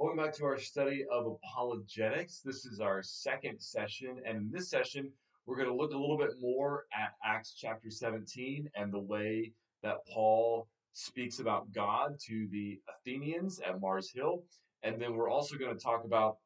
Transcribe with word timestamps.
Welcome 0.00 0.24
back 0.24 0.32
to 0.36 0.46
our 0.46 0.58
study 0.58 1.04
of 1.12 1.26
apologetics. 1.26 2.40
This 2.42 2.64
is 2.64 2.80
our 2.80 3.02
second 3.02 3.60
session, 3.60 4.16
and 4.24 4.38
in 4.38 4.50
this 4.50 4.70
session, 4.70 5.12
we're 5.44 5.56
going 5.56 5.68
to 5.68 5.74
look 5.74 5.92
a 5.92 5.98
little 5.98 6.16
bit 6.16 6.40
more 6.40 6.86
at 6.98 7.12
Acts 7.22 7.52
chapter 7.54 7.90
17 7.90 8.70
and 8.74 8.90
the 8.90 8.98
way 8.98 9.52
that 9.82 9.98
Paul 10.10 10.68
speaks 10.94 11.38
about 11.38 11.70
God 11.74 12.18
to 12.28 12.48
the 12.50 12.80
Athenians 12.88 13.60
at 13.60 13.78
Mars 13.78 14.10
Hill. 14.10 14.42
And 14.84 14.98
then 14.98 15.16
we're 15.16 15.28
also 15.28 15.58
going 15.58 15.76
to 15.76 15.84
talk 15.84 16.06
about 16.06 16.38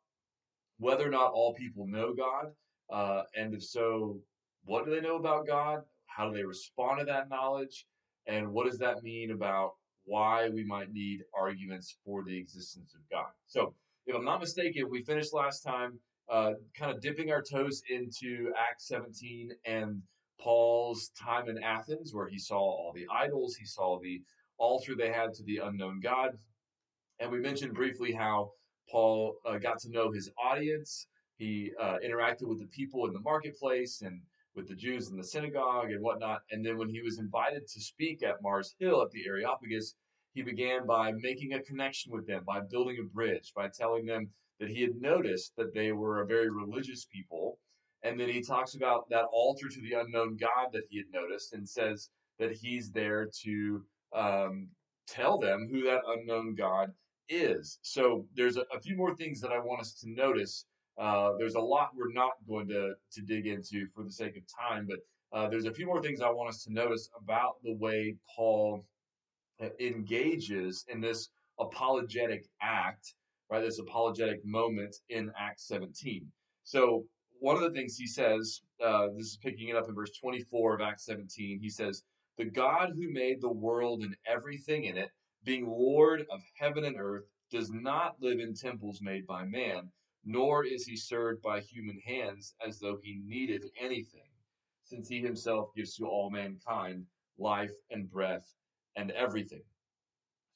whether 0.80 1.06
or 1.06 1.12
not 1.12 1.30
all 1.30 1.54
people 1.54 1.86
know 1.86 2.12
God, 2.12 2.46
uh, 2.92 3.22
and 3.36 3.54
if 3.54 3.62
so, 3.62 4.18
what 4.64 4.84
do 4.84 4.90
they 4.90 5.00
know 5.00 5.14
about 5.14 5.46
God? 5.46 5.82
How 6.06 6.28
do 6.28 6.34
they 6.36 6.44
respond 6.44 6.98
to 6.98 7.04
that 7.04 7.28
knowledge? 7.28 7.86
And 8.26 8.52
what 8.52 8.66
does 8.68 8.78
that 8.78 9.04
mean 9.04 9.30
about 9.30 9.74
why 10.04 10.48
we 10.48 10.64
might 10.64 10.92
need 10.92 11.24
arguments 11.34 11.96
for 12.04 12.22
the 12.24 12.36
existence 12.36 12.94
of 12.94 13.00
God. 13.10 13.30
So, 13.46 13.74
if 14.06 14.14
I'm 14.14 14.24
not 14.24 14.40
mistaken, 14.40 14.90
we 14.90 15.02
finished 15.02 15.32
last 15.32 15.62
time 15.62 15.98
uh, 16.30 16.52
kind 16.78 16.90
of 16.92 17.00
dipping 17.00 17.30
our 17.30 17.42
toes 17.42 17.82
into 17.88 18.52
Acts 18.58 18.88
17 18.88 19.52
and 19.64 20.02
Paul's 20.40 21.10
time 21.10 21.48
in 21.48 21.62
Athens, 21.62 22.12
where 22.14 22.28
he 22.28 22.38
saw 22.38 22.58
all 22.58 22.92
the 22.94 23.06
idols, 23.10 23.56
he 23.56 23.64
saw 23.64 23.98
the 24.00 24.22
altar 24.58 24.94
they 24.94 25.10
had 25.10 25.32
to 25.34 25.42
the 25.44 25.58
unknown 25.58 26.00
God. 26.00 26.38
And 27.20 27.30
we 27.30 27.40
mentioned 27.40 27.74
briefly 27.74 28.12
how 28.12 28.52
Paul 28.90 29.36
uh, 29.46 29.58
got 29.58 29.78
to 29.80 29.90
know 29.90 30.10
his 30.10 30.30
audience. 30.42 31.06
He 31.36 31.72
uh, 31.80 31.96
interacted 32.04 32.46
with 32.46 32.60
the 32.60 32.66
people 32.66 33.06
in 33.06 33.12
the 33.12 33.20
marketplace 33.20 34.02
and 34.02 34.20
with 34.54 34.68
the 34.68 34.74
Jews 34.74 35.10
in 35.10 35.16
the 35.16 35.24
synagogue 35.24 35.90
and 35.90 36.02
whatnot. 36.02 36.42
And 36.50 36.64
then 36.64 36.78
when 36.78 36.88
he 36.88 37.02
was 37.02 37.18
invited 37.18 37.66
to 37.66 37.80
speak 37.80 38.22
at 38.22 38.42
Mars 38.42 38.74
Hill 38.78 39.02
at 39.02 39.10
the 39.10 39.26
Areopagus, 39.26 39.94
he 40.34 40.42
began 40.42 40.86
by 40.86 41.12
making 41.12 41.54
a 41.54 41.62
connection 41.62 42.12
with 42.12 42.26
them, 42.26 42.42
by 42.44 42.60
building 42.60 42.98
a 43.00 43.14
bridge, 43.14 43.52
by 43.54 43.68
telling 43.68 44.04
them 44.04 44.28
that 44.60 44.68
he 44.68 44.82
had 44.82 45.00
noticed 45.00 45.52
that 45.56 45.74
they 45.74 45.92
were 45.92 46.20
a 46.20 46.26
very 46.26 46.50
religious 46.50 47.04
people. 47.04 47.58
And 48.02 48.18
then 48.18 48.28
he 48.28 48.42
talks 48.42 48.74
about 48.74 49.08
that 49.10 49.24
altar 49.32 49.68
to 49.68 49.80
the 49.80 49.94
unknown 49.94 50.36
God 50.36 50.68
that 50.72 50.84
he 50.90 50.98
had 50.98 51.06
noticed 51.12 51.54
and 51.54 51.68
says 51.68 52.10
that 52.38 52.52
he's 52.52 52.90
there 52.90 53.28
to 53.42 53.84
um, 54.14 54.68
tell 55.08 55.38
them 55.38 55.68
who 55.70 55.82
that 55.84 56.02
unknown 56.06 56.54
God 56.54 56.92
is. 57.28 57.78
So 57.82 58.26
there's 58.34 58.56
a, 58.56 58.64
a 58.74 58.80
few 58.80 58.96
more 58.96 59.14
things 59.16 59.40
that 59.40 59.52
I 59.52 59.58
want 59.58 59.80
us 59.80 59.94
to 60.00 60.10
notice 60.10 60.66
uh, 60.98 61.32
there's 61.38 61.56
a 61.56 61.60
lot 61.60 61.90
we're 61.96 62.12
not 62.12 62.32
going 62.48 62.68
to, 62.68 62.94
to 63.12 63.22
dig 63.22 63.46
into 63.46 63.86
for 63.94 64.04
the 64.04 64.12
sake 64.12 64.36
of 64.36 64.42
time, 64.46 64.86
but 64.88 64.98
uh, 65.36 65.48
there's 65.48 65.64
a 65.64 65.72
few 65.72 65.86
more 65.86 66.00
things 66.00 66.20
I 66.20 66.30
want 66.30 66.50
us 66.50 66.62
to 66.64 66.72
notice 66.72 67.10
about 67.20 67.56
the 67.64 67.74
way 67.74 68.14
Paul 68.36 68.84
uh, 69.60 69.68
engages 69.80 70.84
in 70.88 71.00
this 71.00 71.30
apologetic 71.58 72.46
act, 72.62 73.14
right? 73.50 73.60
This 73.60 73.80
apologetic 73.80 74.44
moment 74.44 74.94
in 75.08 75.32
Acts 75.36 75.66
17. 75.66 76.30
So, 76.62 77.04
one 77.40 77.56
of 77.56 77.62
the 77.62 77.72
things 77.72 77.96
he 77.96 78.06
says, 78.06 78.62
uh, 78.82 79.08
this 79.16 79.26
is 79.26 79.38
picking 79.42 79.68
it 79.68 79.76
up 79.76 79.88
in 79.88 79.94
verse 79.94 80.16
24 80.18 80.76
of 80.76 80.80
Acts 80.80 81.04
17, 81.04 81.58
he 81.60 81.68
says, 81.68 82.04
The 82.38 82.44
God 82.44 82.92
who 82.94 83.12
made 83.12 83.40
the 83.40 83.52
world 83.52 84.02
and 84.02 84.16
everything 84.26 84.84
in 84.84 84.96
it, 84.96 85.10
being 85.42 85.66
Lord 85.66 86.24
of 86.30 86.40
heaven 86.56 86.84
and 86.84 86.96
earth, 86.98 87.24
does 87.50 87.70
not 87.70 88.14
live 88.20 88.38
in 88.38 88.54
temples 88.54 89.00
made 89.02 89.26
by 89.26 89.44
man 89.44 89.90
nor 90.24 90.64
is 90.64 90.86
he 90.86 90.96
served 90.96 91.42
by 91.42 91.60
human 91.60 91.98
hands 92.00 92.54
as 92.66 92.78
though 92.78 92.98
he 93.02 93.20
needed 93.24 93.64
anything, 93.80 94.30
since 94.84 95.08
he 95.08 95.20
himself 95.20 95.70
gives 95.74 95.96
to 95.96 96.06
all 96.06 96.30
mankind 96.30 97.06
life 97.38 97.74
and 97.90 98.10
breath 98.10 98.54
and 98.96 99.10
everything. 99.12 99.62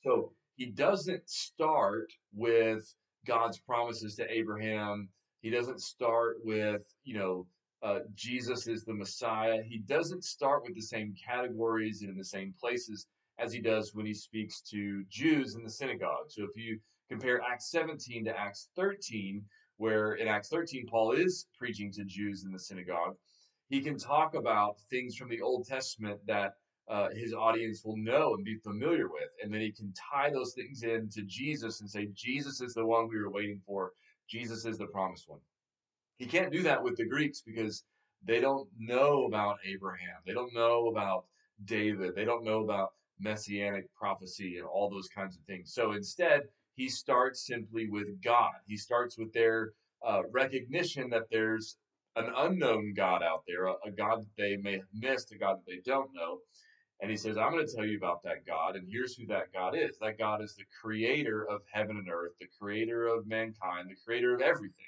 So 0.02 0.32
he 0.56 0.66
doesn't 0.66 1.28
start 1.28 2.12
with 2.32 2.94
God's 3.26 3.58
promises 3.58 4.14
to 4.16 4.30
Abraham. 4.30 5.08
He 5.40 5.50
doesn't 5.50 5.80
start 5.80 6.38
with, 6.42 6.82
you 7.04 7.18
know, 7.18 7.46
uh, 7.82 8.00
Jesus 8.14 8.66
is 8.66 8.84
the 8.84 8.94
Messiah. 8.94 9.62
He 9.62 9.78
doesn't 9.78 10.24
start 10.24 10.64
with 10.64 10.74
the 10.74 10.82
same 10.82 11.14
categories 11.24 12.00
and 12.02 12.10
in 12.10 12.16
the 12.16 12.24
same 12.24 12.54
places 12.58 13.06
as 13.38 13.52
he 13.52 13.60
does 13.60 13.94
when 13.94 14.06
he 14.06 14.14
speaks 14.14 14.60
to 14.62 15.04
Jews 15.08 15.54
in 15.54 15.62
the 15.62 15.70
synagogue. 15.70 16.26
So 16.28 16.42
if 16.42 16.56
you 16.56 16.80
compare 17.08 17.40
Acts 17.40 17.70
17 17.70 18.24
to 18.24 18.36
Acts 18.36 18.68
13, 18.74 19.44
where 19.78 20.14
in 20.14 20.28
Acts 20.28 20.48
13, 20.48 20.86
Paul 20.86 21.12
is 21.12 21.46
preaching 21.56 21.90
to 21.92 22.04
Jews 22.04 22.44
in 22.44 22.52
the 22.52 22.58
synagogue, 22.58 23.16
he 23.68 23.80
can 23.80 23.98
talk 23.98 24.34
about 24.34 24.76
things 24.90 25.16
from 25.16 25.28
the 25.28 25.40
Old 25.40 25.66
Testament 25.66 26.20
that 26.26 26.54
uh, 26.88 27.08
his 27.10 27.34
audience 27.34 27.84
will 27.84 27.96
know 27.96 28.34
and 28.34 28.44
be 28.44 28.56
familiar 28.56 29.08
with. 29.08 29.28
And 29.42 29.52
then 29.52 29.60
he 29.60 29.72
can 29.72 29.92
tie 29.92 30.30
those 30.30 30.54
things 30.54 30.82
in 30.82 31.08
to 31.10 31.22
Jesus 31.22 31.80
and 31.80 31.88
say, 31.88 32.08
Jesus 32.14 32.60
is 32.60 32.74
the 32.74 32.84
one 32.84 33.08
we 33.08 33.18
were 33.18 33.30
waiting 33.30 33.60
for. 33.66 33.92
Jesus 34.28 34.64
is 34.64 34.78
the 34.78 34.86
promised 34.86 35.28
one. 35.28 35.40
He 36.16 36.26
can't 36.26 36.52
do 36.52 36.62
that 36.62 36.82
with 36.82 36.96
the 36.96 37.06
Greeks 37.06 37.42
because 37.42 37.84
they 38.24 38.40
don't 38.40 38.68
know 38.78 39.26
about 39.26 39.58
Abraham. 39.64 40.16
They 40.26 40.32
don't 40.32 40.54
know 40.54 40.88
about 40.88 41.26
David. 41.64 42.14
They 42.14 42.24
don't 42.24 42.44
know 42.44 42.64
about 42.64 42.92
messianic 43.20 43.92
prophecy 43.94 44.56
and 44.56 44.66
all 44.66 44.90
those 44.90 45.08
kinds 45.08 45.36
of 45.36 45.42
things. 45.42 45.72
So 45.74 45.92
instead, 45.92 46.42
he 46.78 46.88
starts 46.88 47.44
simply 47.44 47.90
with 47.90 48.22
God. 48.22 48.52
He 48.68 48.76
starts 48.76 49.18
with 49.18 49.32
their 49.32 49.72
uh, 50.06 50.22
recognition 50.30 51.10
that 51.10 51.28
there's 51.28 51.76
an 52.14 52.30
unknown 52.36 52.94
God 52.96 53.20
out 53.20 53.42
there, 53.48 53.66
a, 53.66 53.74
a 53.84 53.90
God 53.90 54.20
that 54.20 54.36
they 54.38 54.56
may 54.56 54.74
have 54.74 54.86
missed, 54.94 55.32
a 55.32 55.38
God 55.38 55.56
that 55.56 55.66
they 55.66 55.80
don't 55.84 56.14
know. 56.14 56.38
And 57.00 57.10
he 57.10 57.16
says, 57.16 57.36
I'm 57.36 57.50
going 57.50 57.66
to 57.66 57.76
tell 57.76 57.84
you 57.84 57.96
about 57.96 58.22
that 58.22 58.46
God, 58.46 58.76
and 58.76 58.86
here's 58.88 59.16
who 59.16 59.26
that 59.26 59.52
God 59.52 59.76
is. 59.76 59.98
That 60.00 60.18
God 60.18 60.40
is 60.40 60.54
the 60.54 60.64
creator 60.80 61.48
of 61.50 61.62
heaven 61.72 61.96
and 61.96 62.08
earth, 62.08 62.32
the 62.40 62.46
creator 62.60 63.08
of 63.08 63.26
mankind, 63.26 63.90
the 63.90 63.96
creator 64.06 64.32
of 64.32 64.40
everything. 64.40 64.86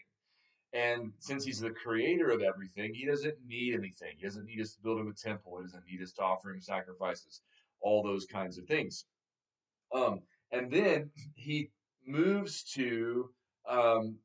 And 0.73 1.13
since 1.19 1.45
he's 1.45 1.59
the 1.59 1.71
creator 1.71 2.31
of 2.31 2.41
everything, 2.41 2.95
he 2.95 3.05
doesn't 3.05 3.35
need 3.45 3.75
anything. 3.75 4.15
He 4.17 4.25
doesn't 4.25 4.47
need 4.47 4.61
us 4.61 4.75
to 4.75 4.81
build 4.81 5.01
him 5.01 5.09
a 5.09 5.13
temple. 5.13 5.59
He 5.59 5.65
doesn't 5.65 5.87
need 5.91 6.03
us 6.03 6.13
to 6.13 6.23
offer 6.23 6.53
him 6.53 6.61
sacrifices, 6.61 7.43
all 7.81 8.05
those 8.05 8.27
kinds 8.27 8.59
of 8.59 8.67
things. 8.67 9.07
Um, 9.93 10.21
and 10.53 10.71
then 10.71 11.11
he 11.35 11.71
moves 12.11 12.65
to 12.75 13.31
um, 13.69 14.19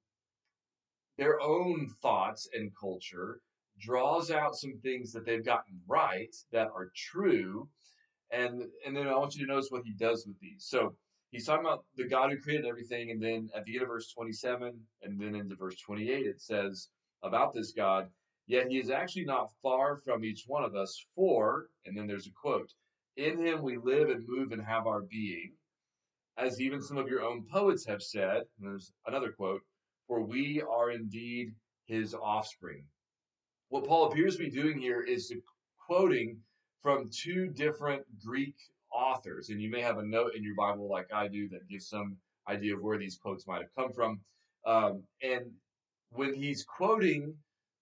their 1.17 1.39
own 1.41 1.89
thoughts 2.01 2.47
and 2.53 2.71
culture, 2.79 3.39
draws 3.79 4.31
out 4.31 4.55
some 4.55 4.77
things 4.81 5.11
that 5.11 5.25
they've 5.25 5.45
gotten 5.45 5.79
right 5.87 6.33
that 6.51 6.67
are 6.67 6.91
true, 6.95 7.67
and 8.31 8.63
and 8.85 8.95
then 8.95 9.07
I 9.07 9.15
want 9.15 9.35
you 9.35 9.45
to 9.45 9.51
notice 9.51 9.69
what 9.69 9.83
he 9.85 9.93
does 9.93 10.25
with 10.25 10.39
these. 10.39 10.65
So 10.67 10.95
he's 11.31 11.45
talking 11.45 11.65
about 11.65 11.85
the 11.95 12.07
God 12.07 12.31
who 12.31 12.39
created 12.39 12.65
everything, 12.65 13.11
and 13.11 13.21
then 13.21 13.49
at 13.55 13.65
the 13.65 13.75
end 13.75 13.83
of 13.83 13.89
verse 13.89 14.11
27, 14.11 14.79
and 15.03 15.19
then 15.19 15.35
into 15.35 15.55
verse 15.55 15.79
28, 15.79 16.25
it 16.25 16.41
says 16.41 16.89
about 17.23 17.53
this 17.53 17.71
God, 17.71 18.09
yet 18.47 18.67
he 18.69 18.77
is 18.77 18.89
actually 18.89 19.25
not 19.25 19.51
far 19.61 19.97
from 19.97 20.23
each 20.23 20.43
one 20.47 20.63
of 20.63 20.75
us, 20.75 21.05
for, 21.15 21.67
and 21.85 21.97
then 21.97 22.07
there's 22.07 22.27
a 22.27 22.31
quote, 22.31 22.71
in 23.17 23.45
him 23.45 23.61
we 23.61 23.77
live 23.77 24.09
and 24.09 24.25
move 24.27 24.51
and 24.51 24.63
have 24.63 24.87
our 24.87 25.01
being 25.01 25.53
as 26.37 26.59
even 26.59 26.81
some 26.81 26.97
of 26.97 27.07
your 27.07 27.21
own 27.21 27.45
poets 27.51 27.85
have 27.85 28.01
said, 28.01 28.43
there's 28.59 28.91
another 29.07 29.31
quote, 29.31 29.61
for 30.07 30.21
we 30.21 30.61
are 30.61 30.91
indeed 30.91 31.53
his 31.85 32.13
offspring. 32.13 32.83
What 33.69 33.85
Paul 33.85 34.07
appears 34.11 34.35
to 34.35 34.43
be 34.43 34.49
doing 34.49 34.79
here 34.79 35.01
is 35.01 35.33
quoting 35.85 36.37
from 36.81 37.09
two 37.11 37.47
different 37.47 38.03
Greek 38.23 38.55
authors. 38.93 39.49
And 39.49 39.61
you 39.61 39.69
may 39.69 39.81
have 39.81 39.97
a 39.97 40.05
note 40.05 40.35
in 40.35 40.43
your 40.43 40.55
Bible, 40.55 40.89
like 40.89 41.07
I 41.13 41.27
do, 41.27 41.49
that 41.49 41.67
gives 41.67 41.87
some 41.87 42.17
idea 42.47 42.75
of 42.75 42.81
where 42.81 42.97
these 42.97 43.17
quotes 43.17 43.47
might 43.47 43.61
have 43.61 43.75
come 43.75 43.91
from. 43.91 44.19
Um, 44.65 45.03
and 45.21 45.51
when 46.09 46.33
he's 46.33 46.63
quoting 46.63 47.33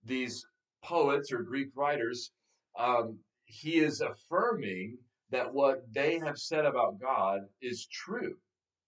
these 0.03 0.45
poets 0.83 1.31
or 1.31 1.43
Greek 1.43 1.69
writers, 1.75 2.31
um, 2.77 3.19
he 3.45 3.77
is 3.77 4.01
affirming 4.01 4.97
that 5.33 5.51
what 5.51 5.81
they 5.91 6.19
have 6.19 6.37
said 6.37 6.63
about 6.63 6.99
God 7.01 7.41
is 7.59 7.87
true, 7.87 8.35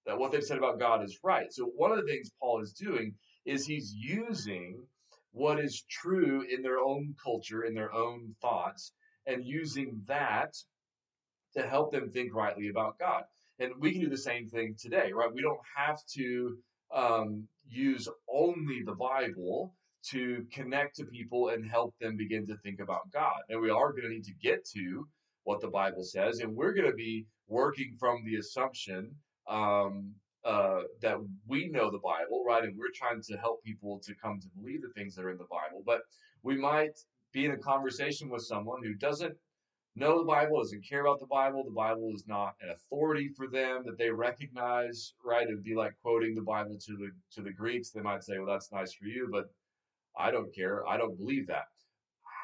that 0.06 0.18
what 0.18 0.32
they've 0.32 0.44
said 0.44 0.60
about 0.60 0.80
God 0.80 1.04
is 1.04 1.18
right. 1.24 1.52
So, 1.52 1.66
one 1.76 1.92
of 1.92 1.98
the 1.98 2.06
things 2.12 2.30
Paul 2.40 2.62
is 2.62 2.72
doing 2.72 3.16
is 3.46 3.66
he's 3.66 3.94
using 3.96 4.84
what 5.32 5.60
is 5.60 5.84
true 5.90 6.46
in 6.50 6.62
their 6.62 6.80
own 6.80 7.16
culture, 7.22 7.64
in 7.64 7.74
their 7.74 7.92
own 7.92 8.36
thoughts, 8.42 8.94
and 9.26 9.44
using 9.44 10.02
that 10.08 10.54
to 11.56 11.68
help 11.68 11.92
them 11.92 12.12
think 12.12 12.34
rightly 12.36 12.70
about 12.70 13.00
God. 13.00 13.24
And 13.58 13.72
we 13.80 13.92
can 13.92 14.02
do 14.02 14.10
the 14.10 14.18
same 14.18 14.48
thing 14.48 14.76
today, 14.80 15.12
right? 15.14 15.34
We 15.34 15.42
don't 15.42 15.60
have 15.76 16.00
to 16.16 16.58
um, 16.94 17.48
use 17.68 18.08
only 18.32 18.84
the 18.86 18.96
Bible 18.96 19.74
to 20.12 20.46
connect 20.52 20.98
to 20.98 21.06
people 21.06 21.50
and 21.50 21.68
help 21.68 21.96
them 22.00 22.16
begin 22.16 22.46
to 22.48 22.58
think 22.58 22.80
about 22.80 23.12
God. 23.12 23.40
And 23.50 23.60
we 23.60 23.72
are 23.72 23.92
going 23.92 24.04
to 24.04 24.10
need 24.10 24.26
to 24.26 24.34
get 24.44 24.64
to 24.76 25.08
what 25.46 25.62
the 25.62 25.70
Bible 25.70 26.04
says, 26.04 26.40
and 26.40 26.56
we're 26.56 26.74
going 26.74 26.90
to 26.90 26.96
be 26.96 27.26
working 27.48 27.96
from 28.00 28.24
the 28.26 28.36
assumption 28.36 29.12
um, 29.48 30.12
uh, 30.44 30.82
that 31.02 31.18
we 31.48 31.70
know 31.70 31.90
the 31.90 32.00
Bible, 32.00 32.44
right? 32.46 32.64
And 32.64 32.78
we're 32.78 32.94
trying 32.94 33.22
to 33.22 33.38
help 33.38 33.64
people 33.64 34.00
to 34.06 34.14
come 34.22 34.40
to 34.42 34.48
believe 34.60 34.82
the 34.82 34.90
things 34.96 35.16
that 35.16 35.24
are 35.26 35.32
in 35.32 35.38
the 35.38 35.48
Bible. 35.50 35.84
But 35.86 36.02
we 36.44 36.58
might 36.58 36.98
be 37.32 37.46
in 37.46 37.52
a 37.52 37.58
conversation 37.58 38.30
with 38.30 38.44
someone 38.44 38.84
who 38.84 38.96
doesn't 38.96 39.36
know 39.96 40.20
the 40.20 40.26
Bible, 40.26 40.60
doesn't 40.60 40.88
care 40.88 41.02
about 41.02 41.20
the 41.20 41.28
Bible. 41.28 41.64
The 41.64 41.72
Bible 41.72 42.12
is 42.14 42.26
not 42.28 42.56
an 42.62 42.70
authority 42.72 43.30
for 43.30 43.48
them 43.48 43.84
that 43.86 43.98
they 43.98 44.10
recognize, 44.10 45.14
right? 45.24 45.48
It'd 45.48 45.64
be 45.64 45.76
like 45.76 45.94
quoting 46.02 46.36
the 46.36 46.42
Bible 46.42 46.78
to 46.86 46.98
the 46.98 47.10
to 47.34 47.42
the 47.42 47.54
Greeks. 47.54 47.92
They 47.92 48.02
might 48.02 48.24
say, 48.24 48.38
"Well, 48.38 48.52
that's 48.52 48.72
nice 48.72 48.94
for 48.94 49.06
you, 49.06 49.30
but 49.32 49.46
I 50.18 50.32
don't 50.32 50.54
care. 50.54 50.88
I 50.88 50.98
don't 50.98 51.18
believe 51.18 51.48
that." 51.48 51.66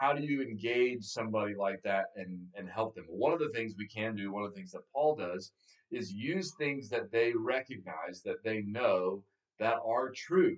How 0.01 0.13
do 0.13 0.23
you 0.23 0.41
engage 0.41 1.03
somebody 1.03 1.53
like 1.53 1.83
that 1.83 2.05
and 2.15 2.47
and 2.55 2.67
help 2.67 2.95
them? 2.95 3.05
One 3.07 3.33
of 3.33 3.37
the 3.39 3.49
things 3.49 3.75
we 3.77 3.87
can 3.87 4.15
do, 4.15 4.31
one 4.31 4.43
of 4.43 4.49
the 4.49 4.55
things 4.55 4.71
that 4.71 4.91
Paul 4.91 5.15
does, 5.15 5.51
is 5.91 6.11
use 6.11 6.55
things 6.55 6.89
that 6.89 7.11
they 7.11 7.33
recognize 7.37 8.23
that 8.25 8.43
they 8.43 8.63
know 8.63 9.23
that 9.59 9.77
are 9.85 10.09
true. 10.09 10.57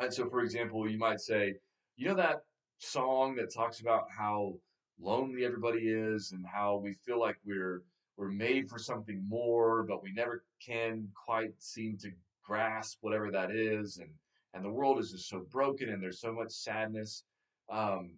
And 0.00 0.12
so, 0.12 0.28
for 0.28 0.40
example, 0.40 0.90
you 0.90 0.98
might 0.98 1.20
say, 1.20 1.54
you 1.96 2.08
know 2.08 2.16
that 2.16 2.42
song 2.78 3.36
that 3.36 3.54
talks 3.54 3.82
about 3.82 4.06
how 4.10 4.54
lonely 4.98 5.44
everybody 5.44 5.88
is 5.88 6.32
and 6.32 6.44
how 6.44 6.78
we 6.82 6.92
feel 6.92 7.20
like 7.20 7.36
we're 7.46 7.84
we're 8.16 8.32
made 8.32 8.68
for 8.68 8.80
something 8.80 9.22
more, 9.28 9.84
but 9.84 10.02
we 10.02 10.10
never 10.12 10.42
can 10.60 11.06
quite 11.14 11.52
seem 11.58 11.96
to 11.98 12.10
grasp 12.44 12.98
whatever 13.02 13.30
that 13.30 13.52
is, 13.52 13.98
and 13.98 14.10
and 14.54 14.64
the 14.64 14.76
world 14.78 14.98
is 14.98 15.12
just 15.12 15.28
so 15.28 15.46
broken 15.52 15.90
and 15.90 16.02
there's 16.02 16.20
so 16.20 16.32
much 16.32 16.50
sadness. 16.50 17.22
Um, 17.70 18.16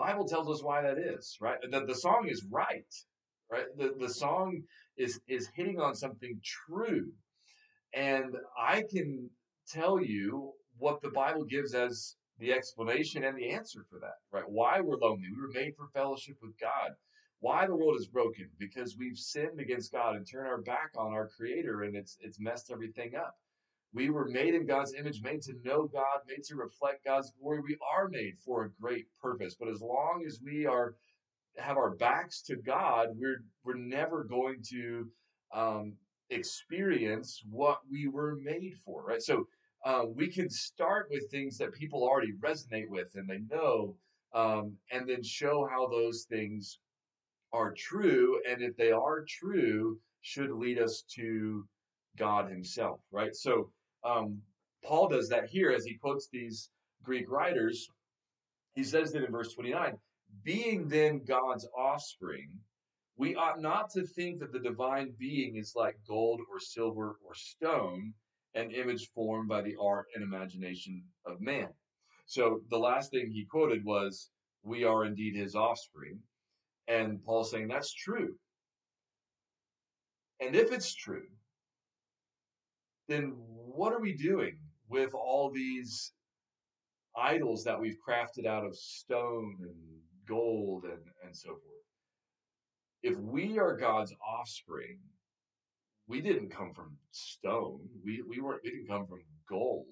Bible 0.00 0.26
tells 0.26 0.48
us 0.48 0.62
why 0.62 0.82
that 0.82 0.98
is, 0.98 1.36
right? 1.40 1.58
The, 1.62 1.84
the 1.84 1.94
song 1.94 2.26
is 2.28 2.44
right, 2.50 2.94
right? 3.50 3.66
The 3.76 3.92
the 3.98 4.08
song 4.08 4.62
is 4.96 5.20
is 5.28 5.50
hitting 5.54 5.78
on 5.78 5.94
something 5.94 6.40
true, 6.42 7.12
and 7.94 8.34
I 8.58 8.82
can 8.90 9.30
tell 9.68 10.00
you 10.00 10.52
what 10.78 11.02
the 11.02 11.10
Bible 11.10 11.44
gives 11.44 11.74
as 11.74 12.16
the 12.38 12.52
explanation 12.52 13.24
and 13.24 13.36
the 13.36 13.50
answer 13.50 13.84
for 13.90 13.98
that, 14.00 14.18
right? 14.32 14.48
Why 14.48 14.80
we're 14.80 14.96
lonely. 14.96 15.28
We 15.30 15.42
were 15.42 15.52
made 15.52 15.74
for 15.76 15.88
fellowship 15.88 16.36
with 16.40 16.58
God. 16.58 16.92
Why 17.40 17.66
the 17.66 17.76
world 17.76 18.00
is 18.00 18.06
broken? 18.06 18.48
Because 18.58 18.96
we've 18.98 19.18
sinned 19.18 19.60
against 19.60 19.92
God 19.92 20.16
and 20.16 20.26
turned 20.26 20.48
our 20.48 20.62
back 20.62 20.90
on 20.96 21.12
our 21.12 21.28
Creator, 21.28 21.82
and 21.82 21.94
it's 21.94 22.16
it's 22.20 22.40
messed 22.40 22.70
everything 22.70 23.14
up. 23.14 23.34
We 23.92 24.10
were 24.10 24.28
made 24.28 24.54
in 24.54 24.66
God's 24.66 24.94
image, 24.94 25.20
made 25.22 25.42
to 25.42 25.54
know 25.64 25.86
God, 25.86 26.20
made 26.28 26.44
to 26.44 26.56
reflect 26.56 27.04
God's 27.04 27.32
glory. 27.40 27.60
We 27.60 27.76
are 27.92 28.08
made 28.08 28.38
for 28.44 28.64
a 28.64 28.70
great 28.80 29.06
purpose. 29.20 29.56
But 29.58 29.68
as 29.68 29.80
long 29.80 30.24
as 30.26 30.40
we 30.44 30.66
are 30.66 30.94
have 31.56 31.76
our 31.76 31.90
backs 31.96 32.42
to 32.42 32.56
God, 32.56 33.08
we're 33.16 33.42
we're 33.64 33.74
never 33.74 34.24
going 34.24 34.62
to 34.70 35.08
um, 35.52 35.94
experience 36.30 37.42
what 37.50 37.80
we 37.90 38.08
were 38.08 38.36
made 38.36 38.74
for, 38.84 39.02
right? 39.04 39.22
So 39.22 39.46
uh, 39.84 40.04
we 40.14 40.28
can 40.28 40.48
start 40.48 41.08
with 41.10 41.30
things 41.30 41.58
that 41.58 41.72
people 41.72 42.04
already 42.04 42.32
resonate 42.34 42.88
with 42.88 43.08
and 43.14 43.28
they 43.28 43.40
know, 43.50 43.96
um, 44.34 44.76
and 44.92 45.08
then 45.08 45.22
show 45.22 45.66
how 45.70 45.88
those 45.88 46.26
things 46.28 46.78
are 47.52 47.72
true. 47.72 48.40
And 48.48 48.62
if 48.62 48.76
they 48.76 48.92
are 48.92 49.24
true, 49.26 49.98
should 50.20 50.50
lead 50.50 50.78
us 50.78 51.02
to 51.16 51.66
God 52.16 52.50
Himself, 52.50 53.00
right? 53.10 53.34
So 53.34 53.70
um, 54.04 54.40
Paul 54.84 55.08
does 55.08 55.28
that 55.28 55.46
here 55.46 55.70
as 55.70 55.84
he 55.84 55.94
quotes 55.94 56.28
these 56.28 56.70
Greek 57.02 57.30
writers. 57.30 57.88
He 58.74 58.84
says 58.84 59.12
that 59.12 59.24
in 59.24 59.32
verse 59.32 59.52
29 59.54 59.96
being 60.44 60.88
then 60.88 61.22
God's 61.24 61.66
offspring, 61.76 62.50
we 63.16 63.34
ought 63.34 63.60
not 63.60 63.90
to 63.90 64.06
think 64.06 64.40
that 64.40 64.52
the 64.52 64.60
divine 64.60 65.12
being 65.18 65.56
is 65.56 65.74
like 65.76 65.96
gold 66.06 66.40
or 66.50 66.58
silver 66.60 67.16
or 67.24 67.34
stone 67.34 68.14
an 68.54 68.70
image 68.70 69.10
formed 69.14 69.48
by 69.48 69.62
the 69.62 69.76
art 69.80 70.06
and 70.14 70.24
imagination 70.24 71.02
of 71.26 71.40
man. 71.40 71.68
So 72.26 72.60
the 72.70 72.78
last 72.78 73.10
thing 73.10 73.30
he 73.30 73.44
quoted 73.44 73.84
was, 73.84 74.30
We 74.62 74.84
are 74.84 75.04
indeed 75.04 75.36
his 75.36 75.54
offspring. 75.54 76.18
And 76.88 77.22
Paul's 77.22 77.50
saying 77.50 77.68
that's 77.68 77.92
true. 77.92 78.34
And 80.40 80.56
if 80.56 80.72
it's 80.72 80.94
true, 80.94 81.26
then 83.10 83.34
what 83.74 83.92
are 83.92 84.00
we 84.00 84.12
doing 84.12 84.56
with 84.88 85.12
all 85.14 85.50
these 85.50 86.12
idols 87.16 87.64
that 87.64 87.78
we've 87.78 87.96
crafted 88.06 88.46
out 88.46 88.64
of 88.64 88.76
stone 88.76 89.56
and 89.62 89.74
gold 90.28 90.84
and, 90.84 91.02
and 91.24 91.36
so 91.36 91.48
forth? 91.48 91.64
If 93.02 93.18
we 93.18 93.58
are 93.58 93.76
God's 93.76 94.14
offspring, 94.24 94.98
we 96.06 96.20
didn't 96.20 96.50
come 96.50 96.72
from 96.72 96.96
stone. 97.10 97.80
We 98.04 98.22
we 98.28 98.40
weren't 98.40 98.62
we 98.62 98.70
didn't 98.70 98.88
come 98.88 99.06
from 99.06 99.22
gold. 99.48 99.86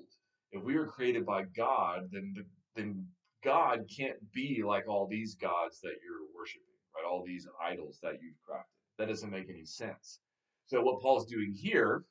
If 0.52 0.62
we 0.62 0.76
were 0.76 0.86
created 0.86 1.26
by 1.26 1.44
God, 1.56 2.08
then 2.12 2.34
the, 2.36 2.44
then 2.76 3.04
God 3.42 3.80
can't 3.94 4.18
be 4.32 4.62
like 4.64 4.88
all 4.88 5.06
these 5.08 5.34
gods 5.34 5.80
that 5.80 5.94
you're 6.04 6.26
worshiping, 6.36 6.66
right? 6.94 7.08
All 7.08 7.24
these 7.26 7.46
idols 7.62 7.98
that 8.02 8.14
you've 8.22 8.38
crafted. 8.48 8.64
That 8.98 9.08
doesn't 9.08 9.30
make 9.30 9.48
any 9.48 9.64
sense. 9.64 10.20
So 10.66 10.82
what 10.82 11.00
Paul's 11.00 11.26
doing 11.26 11.52
here 11.54 12.04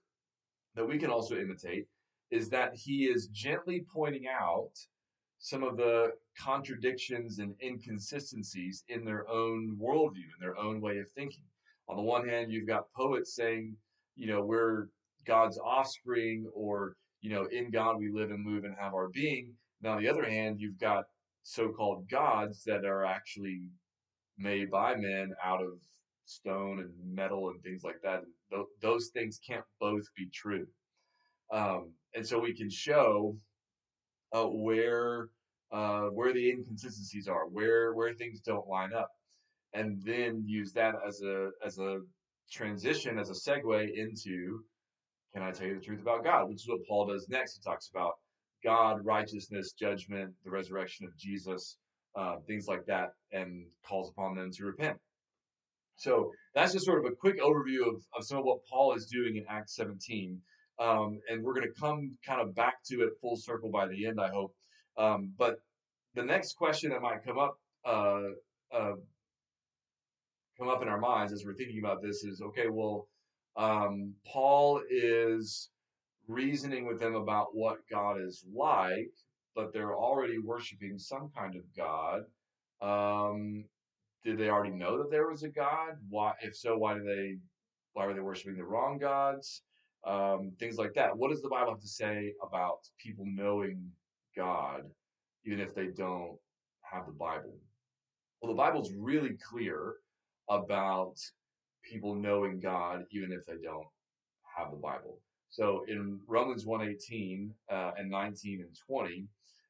that 0.77 0.87
we 0.87 0.97
can 0.97 1.09
also 1.09 1.35
imitate 1.35 1.85
is 2.31 2.49
that 2.49 2.73
he 2.73 3.05
is 3.05 3.27
gently 3.27 3.85
pointing 3.93 4.27
out 4.27 4.71
some 5.39 5.63
of 5.63 5.75
the 5.75 6.11
contradictions 6.39 7.39
and 7.39 7.53
inconsistencies 7.61 8.83
in 8.87 9.03
their 9.03 9.29
own 9.29 9.77
worldview, 9.81 10.15
in 10.15 10.39
their 10.39 10.57
own 10.57 10.79
way 10.79 10.99
of 10.99 11.11
thinking. 11.11 11.43
On 11.89 11.97
the 11.97 12.01
one 12.01 12.27
hand, 12.27 12.51
you've 12.51 12.67
got 12.67 12.91
poets 12.95 13.35
saying 13.35 13.75
you 14.17 14.27
know, 14.27 14.41
we're 14.41 14.87
God's 15.25 15.59
offspring 15.59 16.49
or, 16.53 16.95
you 17.21 17.29
know, 17.29 17.45
in 17.45 17.69
God 17.69 17.97
we 17.99 18.09
live 18.11 18.31
and 18.31 18.43
move 18.43 18.65
and 18.65 18.75
have 18.77 18.93
our 18.93 19.07
being. 19.09 19.53
Now, 19.81 19.91
on 19.91 20.01
the 20.01 20.09
other 20.09 20.27
hand, 20.27 20.59
you've 20.59 20.79
got 20.79 21.05
so 21.43 21.69
called 21.69 22.09
gods 22.09 22.63
that 22.65 22.83
are 22.83 23.05
actually 23.05 23.61
made 24.37 24.71
by 24.71 24.95
men 24.95 25.33
out 25.43 25.61
of 25.61 25.79
stone 26.25 26.79
and 26.79 26.91
metal 27.15 27.49
and 27.49 27.61
things 27.61 27.83
like 27.83 28.01
that. 28.03 28.23
Th- 28.51 28.65
those 28.81 29.09
things 29.13 29.39
can't 29.45 29.65
both 29.79 30.03
be 30.15 30.29
true. 30.33 30.67
Um, 31.51 31.91
and 32.13 32.25
so 32.25 32.39
we 32.39 32.55
can 32.55 32.69
show 32.69 33.35
uh, 34.33 34.45
where 34.45 35.29
uh, 35.71 36.07
where 36.07 36.33
the 36.33 36.49
inconsistencies 36.49 37.27
are, 37.27 37.47
where 37.47 37.93
where 37.93 38.13
things 38.13 38.39
don't 38.41 38.67
line 38.67 38.93
up, 38.93 39.09
and 39.73 40.01
then 40.03 40.43
use 40.45 40.73
that 40.73 40.95
as 41.05 41.21
a 41.21 41.49
as 41.65 41.77
a 41.79 41.99
transition 42.51 43.19
as 43.19 43.29
a 43.29 43.33
segue 43.33 43.93
into 43.93 44.63
can 45.33 45.43
I 45.43 45.51
tell 45.51 45.67
you 45.67 45.75
the 45.75 45.85
truth 45.85 46.01
about 46.01 46.23
God, 46.23 46.49
which 46.49 46.61
is 46.61 46.67
what 46.67 46.79
Paul 46.87 47.07
does 47.07 47.27
next. 47.29 47.57
He 47.57 47.61
talks 47.61 47.89
about 47.89 48.13
God, 48.63 49.05
righteousness, 49.05 49.73
judgment, 49.73 50.33
the 50.43 50.49
resurrection 50.49 51.05
of 51.05 51.15
Jesus, 51.17 51.77
uh, 52.15 52.37
things 52.47 52.67
like 52.67 52.85
that, 52.87 53.09
and 53.31 53.65
calls 53.85 54.09
upon 54.09 54.35
them 54.35 54.51
to 54.53 54.65
repent. 54.65 54.97
So 55.97 56.31
that's 56.53 56.73
just 56.73 56.85
sort 56.85 57.03
of 57.03 57.11
a 57.11 57.15
quick 57.15 57.39
overview 57.41 57.87
of, 57.87 57.95
of 58.17 58.25
some 58.25 58.37
of 58.37 58.45
what 58.45 58.65
Paul 58.69 58.93
is 58.93 59.07
doing 59.07 59.35
in 59.35 59.45
Acts 59.49 59.75
17. 59.75 60.39
Um, 60.79 61.19
and 61.29 61.43
we're 61.43 61.53
going 61.53 61.67
to 61.67 61.79
come 61.79 62.17
kind 62.25 62.39
of 62.39 62.53
back 62.55 62.83
to 62.85 63.01
it 63.01 63.13
full 63.19 63.35
circle 63.35 63.71
by 63.71 63.87
the 63.87 64.05
end, 64.05 64.21
I 64.21 64.29
hope. 64.29 64.53
Um, 64.97 65.33
but 65.37 65.57
the 66.13 66.23
next 66.23 66.53
question 66.55 66.91
that 66.91 67.01
might 67.01 67.23
come 67.25 67.39
up 67.39 67.57
uh, 67.85 68.29
uh, 68.71 68.93
come 70.57 70.69
up 70.69 70.81
in 70.81 70.87
our 70.87 70.99
minds 70.99 71.31
as 71.31 71.43
we're 71.45 71.53
thinking 71.53 71.79
about 71.79 72.01
this 72.01 72.23
is 72.23 72.41
okay, 72.41 72.67
well, 72.69 73.07
um, 73.55 74.13
Paul 74.25 74.81
is 74.89 75.69
reasoning 76.27 76.85
with 76.85 76.99
them 76.99 77.15
about 77.15 77.47
what 77.53 77.77
God 77.89 78.19
is 78.19 78.43
like, 78.53 79.11
but 79.55 79.73
they're 79.73 79.95
already 79.95 80.37
worshiping 80.37 80.97
some 80.97 81.29
kind 81.35 81.55
of 81.55 81.63
God. 81.75 82.21
Um, 82.81 83.65
did 84.23 84.37
they 84.37 84.49
already 84.49 84.75
know 84.75 84.97
that 84.97 85.11
there 85.11 85.29
was 85.29 85.43
a 85.43 85.49
God? 85.49 85.97
Why, 86.09 86.33
if 86.41 86.55
so, 86.55 86.77
why 86.77 86.95
do 86.95 87.03
they, 87.03 87.37
why 87.93 88.05
are 88.05 88.13
they 88.13 88.19
worshiping 88.19 88.57
the 88.57 88.63
wrong 88.63 88.97
gods? 88.97 89.63
Um, 90.05 90.51
things 90.59 90.77
like 90.77 90.93
that. 90.93 91.17
What 91.17 91.31
does 91.31 91.41
the 91.41 91.49
Bible 91.49 91.71
have 91.71 91.81
to 91.81 91.87
say 91.87 92.33
about 92.41 92.79
people 92.97 93.25
knowing 93.27 93.91
God, 94.35 94.81
even 95.45 95.59
if 95.59 95.73
they 95.73 95.87
don't 95.87 96.37
have 96.81 97.05
the 97.05 97.13
Bible? 97.13 97.57
Well, 98.41 98.51
the 98.51 98.57
Bible's 98.57 98.93
really 98.93 99.37
clear 99.49 99.95
about 100.49 101.15
people 101.83 102.15
knowing 102.15 102.59
God 102.59 103.03
even 103.11 103.31
if 103.31 103.45
they 103.45 103.57
don't 103.63 103.87
have 104.55 104.71
the 104.71 104.77
Bible. 104.77 105.19
So 105.49 105.83
in 105.87 106.19
Romans 106.27 106.65
1:18 106.65 107.49
uh, 107.71 107.91
and 107.97 108.09
19 108.09 108.61
and 108.61 108.77
20, 108.87 109.27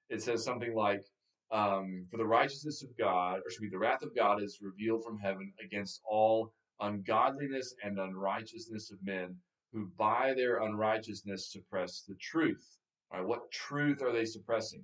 it 0.10 0.22
says 0.22 0.44
something 0.44 0.74
like, 0.74 1.04
um, 1.52 2.06
"For 2.12 2.18
the 2.18 2.26
righteousness 2.26 2.84
of 2.84 2.96
God, 2.98 3.42
or 3.46 3.50
should 3.50 3.62
be 3.62 3.70
the 3.70 3.80
wrath 3.80 4.04
of 4.04 4.16
God, 4.16 4.42
is 4.42 4.60
revealed 4.62 5.04
from 5.04 5.20
heaven 5.20 5.54
against 5.64 6.02
all 6.06 6.54
ungodliness 6.80 7.74
and 7.84 8.00
unrighteousness 8.00 8.92
of 8.92 9.04
men 9.04 9.36
who 9.72 9.88
by 9.98 10.34
their 10.34 10.64
unrighteousness 10.64 11.52
suppress 11.52 12.04
the 12.04 12.16
truth." 12.16 12.78
Right, 13.12 13.26
what 13.26 13.50
truth 13.52 14.02
are 14.02 14.12
they 14.12 14.26
suppressing? 14.26 14.84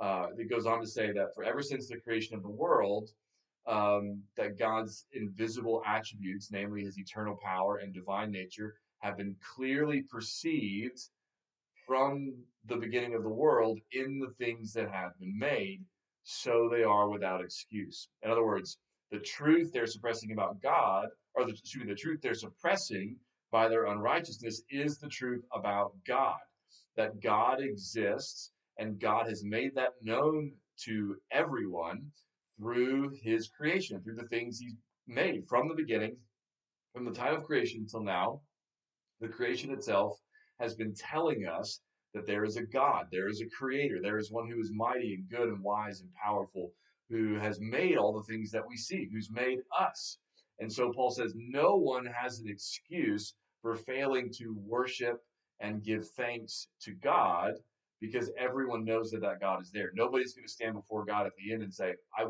Uh, 0.00 0.28
it 0.36 0.50
goes 0.50 0.66
on 0.66 0.80
to 0.80 0.86
say 0.86 1.12
that 1.12 1.34
for 1.34 1.44
ever 1.44 1.62
since 1.62 1.88
the 1.88 2.00
creation 2.00 2.34
of 2.34 2.42
the 2.42 2.50
world, 2.50 3.10
um, 3.66 4.22
that 4.36 4.58
God's 4.58 5.06
invisible 5.12 5.82
attributes, 5.86 6.50
namely 6.50 6.82
his 6.82 6.98
eternal 6.98 7.36
power 7.36 7.76
and 7.76 7.94
divine 7.94 8.30
nature, 8.30 8.74
have 8.98 9.16
been 9.16 9.36
clearly 9.54 10.02
perceived 10.02 10.98
from 11.86 12.34
the 12.66 12.76
beginning 12.76 13.14
of 13.14 13.22
the 13.22 13.28
world 13.28 13.78
in 13.92 14.18
the 14.18 14.32
things 14.44 14.72
that 14.72 14.90
have 14.90 15.18
been 15.18 15.38
made, 15.38 15.82
so 16.22 16.68
they 16.70 16.82
are 16.82 17.08
without 17.08 17.42
excuse. 17.42 18.08
In 18.22 18.30
other 18.30 18.44
words, 18.44 18.78
the 19.10 19.18
truth 19.18 19.70
they're 19.72 19.86
suppressing 19.86 20.32
about 20.32 20.62
God, 20.62 21.08
or 21.34 21.44
the, 21.44 21.52
excuse 21.52 21.84
me, 21.84 21.90
the 21.90 21.98
truth 21.98 22.20
they're 22.22 22.34
suppressing 22.34 23.16
by 23.52 23.68
their 23.68 23.86
unrighteousness 23.86 24.62
is 24.70 24.98
the 24.98 25.08
truth 25.08 25.44
about 25.52 25.92
God. 26.06 26.38
That 26.96 27.20
God 27.20 27.60
exists 27.60 28.50
and 28.78 29.00
God 29.00 29.28
has 29.28 29.44
made 29.44 29.74
that 29.74 29.92
known 30.02 30.52
to 30.84 31.16
everyone 31.30 32.10
through 32.58 33.10
his 33.22 33.48
creation, 33.48 34.00
through 34.00 34.16
the 34.16 34.28
things 34.28 34.58
he's 34.58 34.74
made 35.06 35.46
from 35.48 35.68
the 35.68 35.74
beginning, 35.74 36.16
from 36.92 37.04
the 37.04 37.12
time 37.12 37.34
of 37.34 37.44
creation 37.44 37.82
until 37.82 38.02
now. 38.02 38.40
The 39.20 39.28
creation 39.28 39.70
itself 39.70 40.18
has 40.60 40.74
been 40.74 40.94
telling 40.94 41.46
us 41.46 41.80
that 42.14 42.26
there 42.26 42.44
is 42.44 42.56
a 42.56 42.62
God, 42.62 43.06
there 43.10 43.28
is 43.28 43.40
a 43.40 43.46
creator, 43.46 44.00
there 44.00 44.18
is 44.18 44.30
one 44.30 44.48
who 44.48 44.60
is 44.60 44.70
mighty 44.72 45.14
and 45.14 45.28
good 45.28 45.48
and 45.48 45.62
wise 45.62 46.00
and 46.00 46.10
powerful, 46.14 46.72
who 47.10 47.34
has 47.34 47.60
made 47.60 47.96
all 47.96 48.12
the 48.12 48.32
things 48.32 48.50
that 48.52 48.66
we 48.66 48.76
see, 48.76 49.08
who's 49.12 49.30
made 49.30 49.58
us. 49.78 50.18
And 50.60 50.72
so 50.72 50.92
Paul 50.92 51.10
says, 51.10 51.34
no 51.36 51.76
one 51.76 52.06
has 52.06 52.38
an 52.38 52.48
excuse 52.48 53.34
for 53.60 53.74
failing 53.74 54.30
to 54.38 54.56
worship 54.64 55.20
and 55.60 55.82
give 55.82 56.08
thanks 56.10 56.68
to 56.82 56.92
God 56.92 57.54
because 58.00 58.30
everyone 58.38 58.84
knows 58.84 59.10
that 59.10 59.22
that 59.22 59.40
God 59.40 59.62
is 59.62 59.70
there. 59.70 59.90
Nobody's 59.94 60.34
going 60.34 60.46
to 60.46 60.52
stand 60.52 60.74
before 60.74 61.04
God 61.04 61.26
at 61.26 61.32
the 61.36 61.52
end 61.52 61.62
and 61.62 61.72
say, 61.72 61.94
I 62.16 62.26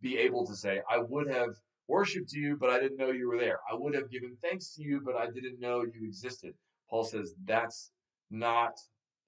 be 0.00 0.18
able 0.18 0.46
to 0.46 0.54
say, 0.54 0.80
I 0.88 0.98
would 0.98 1.28
have 1.28 1.54
worshiped 1.88 2.32
you, 2.32 2.56
but 2.58 2.70
I 2.70 2.78
didn't 2.78 2.98
know 2.98 3.10
you 3.10 3.28
were 3.28 3.38
there. 3.38 3.58
I 3.70 3.74
would 3.74 3.94
have 3.94 4.10
given 4.10 4.36
thanks 4.42 4.74
to 4.74 4.82
you, 4.82 5.00
but 5.04 5.16
I 5.16 5.26
didn't 5.26 5.60
know 5.60 5.82
you 5.82 6.06
existed. 6.06 6.54
Paul 6.88 7.04
says 7.04 7.34
that's 7.44 7.90
not 8.30 8.78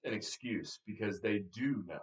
an 0.03 0.13
excuse 0.13 0.79
because 0.85 1.19
they 1.19 1.39
do 1.53 1.83
know. 1.87 1.99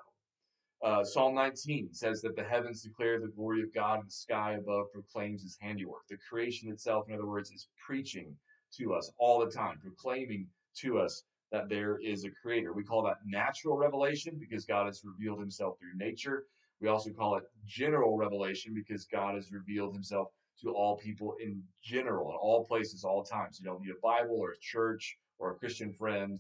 Uh, 0.83 1.03
Psalm 1.03 1.35
19 1.35 1.89
says 1.93 2.21
that 2.21 2.37
the 2.37 2.45
heavens 2.45 2.83
declare 2.83 3.19
the 3.19 3.29
glory 3.29 3.63
of 3.63 3.73
God 3.73 4.01
and 4.01 4.09
the 4.09 4.13
sky 4.13 4.53
above 4.53 4.93
proclaims 4.93 5.43
his 5.43 5.57
handiwork. 5.61 6.03
The 6.09 6.19
creation 6.29 6.71
itself, 6.71 7.09
in 7.09 7.15
other 7.15 7.27
words, 7.27 7.51
is 7.51 7.69
preaching 7.87 8.37
to 8.79 8.93
us 8.93 9.11
all 9.19 9.43
the 9.43 9.51
time, 9.51 9.79
proclaiming 9.81 10.47
to 10.81 10.99
us 10.99 11.25
that 11.53 11.69
there 11.69 11.99
is 12.01 12.25
a 12.25 12.31
creator. 12.31 12.73
We 12.73 12.85
call 12.85 13.03
that 13.05 13.19
natural 13.25 13.79
revelation 13.79 14.37
because 14.39 14.67
God 14.67 14.87
has 14.87 15.03
revealed 15.05 15.41
himself 15.41 15.79
through 15.79 15.97
nature. 15.97 16.45
We 16.81 16.89
also 16.89 17.11
call 17.11 17.37
it 17.37 17.45
general 17.65 18.19
revelation 18.19 18.75
because 18.75 19.07
God 19.07 19.37
has 19.37 19.53
revealed 19.53 19.95
himself 19.95 20.29
to 20.63 20.71
all 20.71 20.97
people 20.97 21.35
in 21.41 21.63
general, 21.83 22.31
in 22.31 22.37
all 22.37 22.65
places, 22.65 23.05
all 23.05 23.23
times. 23.23 23.59
You 23.61 23.67
don't 23.67 23.83
need 23.83 23.91
a 23.91 24.01
Bible 24.03 24.37
or 24.39 24.51
a 24.51 24.59
church 24.61 25.17
or 25.39 25.51
a 25.51 25.55
Christian 25.55 25.93
friend 25.93 26.39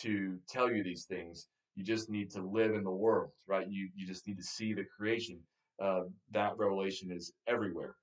to 0.00 0.38
tell 0.48 0.70
you 0.70 0.82
these 0.82 1.04
things. 1.04 1.48
You 1.76 1.84
just 1.84 2.10
need 2.10 2.30
to 2.32 2.42
live 2.42 2.74
in 2.74 2.84
the 2.84 2.90
world, 2.90 3.30
right? 3.46 3.66
You, 3.68 3.88
you 3.94 4.06
just 4.06 4.26
need 4.26 4.36
to 4.36 4.44
see 4.44 4.72
the 4.74 4.84
creation. 4.96 5.40
Uh, 5.82 6.02
that 6.30 6.56
revelation 6.56 7.10
is 7.10 7.32
everywhere. 7.48 7.96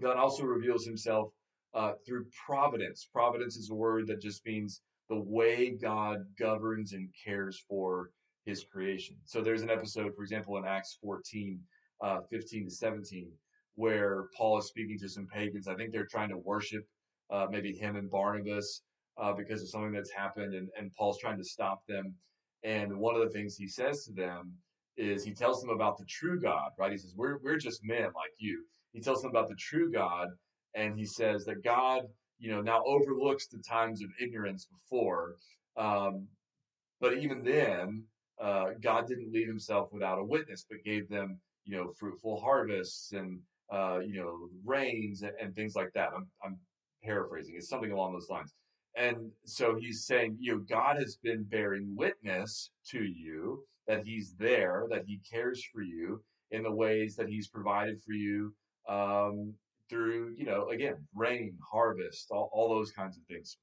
God 0.00 0.16
also 0.16 0.44
reveals 0.44 0.84
himself 0.84 1.30
uh, 1.74 1.92
through 2.06 2.26
providence. 2.46 3.08
Providence 3.12 3.56
is 3.56 3.70
a 3.70 3.74
word 3.74 4.06
that 4.08 4.20
just 4.20 4.44
means 4.46 4.80
the 5.08 5.20
way 5.20 5.70
God 5.70 6.18
governs 6.38 6.92
and 6.92 7.08
cares 7.24 7.62
for 7.68 8.10
his 8.44 8.64
creation. 8.64 9.16
So 9.24 9.42
there's 9.42 9.62
an 9.62 9.70
episode, 9.70 10.14
for 10.14 10.22
example, 10.22 10.56
in 10.56 10.64
Acts 10.64 10.98
14, 11.02 11.60
uh, 12.02 12.20
15 12.30 12.64
to 12.64 12.70
17, 12.70 13.30
where 13.78 14.24
Paul 14.36 14.58
is 14.58 14.66
speaking 14.66 14.98
to 14.98 15.08
some 15.08 15.26
pagans. 15.26 15.68
I 15.68 15.74
think 15.74 15.92
they're 15.92 16.06
trying 16.06 16.30
to 16.30 16.38
worship 16.38 16.84
uh, 17.30 17.46
maybe 17.50 17.72
him 17.72 17.96
and 17.96 18.10
Barnabas 18.10 18.82
uh, 19.16 19.32
because 19.32 19.62
of 19.62 19.68
something 19.68 19.92
that's 19.92 20.12
happened, 20.12 20.54
and, 20.54 20.68
and 20.78 20.92
Paul's 20.94 21.18
trying 21.18 21.38
to 21.38 21.44
stop 21.44 21.82
them. 21.86 22.14
And 22.64 22.98
one 22.98 23.14
of 23.14 23.22
the 23.22 23.30
things 23.30 23.56
he 23.56 23.68
says 23.68 24.04
to 24.04 24.12
them 24.12 24.52
is 24.96 25.24
he 25.24 25.32
tells 25.32 25.60
them 25.60 25.70
about 25.70 25.96
the 25.96 26.04
true 26.06 26.40
God, 26.40 26.70
right? 26.78 26.92
He 26.92 26.98
says, 26.98 27.14
We're, 27.16 27.38
we're 27.38 27.58
just 27.58 27.84
men 27.84 28.04
like 28.04 28.32
you. 28.38 28.64
He 28.92 29.00
tells 29.00 29.22
them 29.22 29.30
about 29.30 29.48
the 29.48 29.56
true 29.56 29.92
God, 29.92 30.28
and 30.74 30.98
he 30.98 31.04
says 31.04 31.44
that 31.44 31.62
God 31.62 32.02
you 32.38 32.50
know, 32.50 32.60
now 32.60 32.82
overlooks 32.84 33.46
the 33.48 33.62
times 33.68 34.02
of 34.02 34.10
ignorance 34.20 34.66
before. 34.66 35.34
Um, 35.76 36.28
but 37.00 37.18
even 37.18 37.42
then, 37.42 38.04
uh, 38.40 38.70
God 38.80 39.06
didn't 39.06 39.32
leave 39.32 39.48
himself 39.48 39.88
without 39.92 40.18
a 40.18 40.24
witness, 40.24 40.64
but 40.68 40.84
gave 40.84 41.08
them, 41.08 41.40
you 41.64 41.76
know, 41.76 41.92
fruitful 41.98 42.40
harvests 42.40 43.12
and, 43.12 43.40
uh, 43.70 43.98
you 44.00 44.14
know, 44.14 44.48
rains 44.64 45.22
and, 45.22 45.32
and, 45.40 45.54
things 45.54 45.74
like 45.74 45.90
that. 45.94 46.10
I'm, 46.14 46.26
I'm 46.44 46.56
paraphrasing. 47.04 47.54
It's 47.56 47.68
something 47.68 47.92
along 47.92 48.12
those 48.12 48.30
lines. 48.30 48.54
And 48.96 49.30
so 49.44 49.76
he's 49.78 50.06
saying, 50.06 50.36
you 50.40 50.52
know, 50.52 50.64
God 50.68 50.96
has 50.96 51.18
been 51.22 51.44
bearing 51.44 51.94
witness 51.96 52.70
to 52.90 53.02
you 53.02 53.62
that 53.86 54.04
he's 54.04 54.34
there, 54.38 54.86
that 54.90 55.04
he 55.06 55.20
cares 55.30 55.62
for 55.72 55.82
you 55.82 56.22
in 56.50 56.62
the 56.62 56.72
ways 56.72 57.14
that 57.16 57.28
he's 57.28 57.48
provided 57.48 58.02
for 58.02 58.12
you 58.12 58.54
um, 58.88 59.52
through, 59.88 60.34
you 60.36 60.46
know, 60.46 60.68
again, 60.68 60.96
rain, 61.14 61.56
harvest, 61.70 62.28
all, 62.30 62.50
all 62.52 62.68
those 62.68 62.90
kinds 62.90 63.16
of 63.16 63.22
things. 63.24 63.58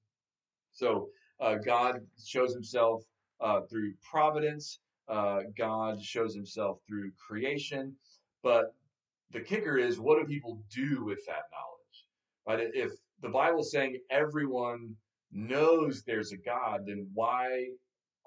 So 0.71 1.09
uh, 1.39 1.55
God 1.55 1.99
shows 2.23 2.53
himself 2.53 3.03
uh, 3.41 3.61
through 3.69 3.93
providence. 4.09 4.79
Uh, 5.07 5.41
God 5.57 6.01
shows 6.01 6.33
himself 6.33 6.79
through 6.87 7.11
creation. 7.27 7.93
But 8.43 8.73
the 9.35 9.41
kicker 9.41 9.77
is, 9.77 9.99
what 9.99 10.19
do 10.19 10.25
people 10.25 10.61
do 10.73 11.03
with 11.05 11.25
that 11.27 11.43
knowledge? 11.53 12.05
Right? 12.47 12.71
If 12.73 12.91
the 13.21 13.29
Bible's 13.29 13.71
saying 13.71 13.99
everyone 14.09 14.95
knows 15.31 16.03
there's 16.03 16.31
a 16.31 16.37
God, 16.37 16.85
then 16.87 17.07
why 17.13 17.67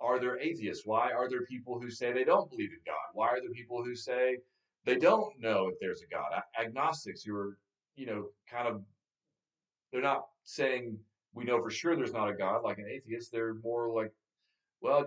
are 0.00 0.20
there 0.20 0.38
atheists? 0.38 0.86
Why 0.86 1.12
are 1.12 1.28
there 1.28 1.44
people 1.46 1.80
who 1.80 1.90
say 1.90 2.12
they 2.12 2.24
don't 2.24 2.50
believe 2.50 2.70
in 2.70 2.80
God? 2.86 2.94
Why 3.14 3.28
are 3.28 3.40
there 3.40 3.50
people 3.50 3.82
who 3.82 3.96
say 3.96 4.36
they 4.84 4.96
don't 4.96 5.32
know 5.40 5.68
if 5.68 5.74
there's 5.80 6.02
a 6.02 6.14
God? 6.14 6.30
Agnostics 6.60 7.22
who 7.22 7.34
are 7.34 7.58
you 7.98 8.06
know, 8.06 8.26
kind 8.48 8.68
of, 8.68 8.80
they're 9.90 10.00
not 10.00 10.22
saying 10.44 10.96
we 11.34 11.44
know 11.44 11.60
for 11.60 11.70
sure 11.70 11.96
there's 11.96 12.12
not 12.12 12.30
a 12.30 12.34
God 12.34 12.62
like 12.62 12.78
an 12.78 12.86
atheist. 12.88 13.32
They're 13.32 13.54
more 13.54 13.92
like, 13.92 14.12
well, 14.80 15.06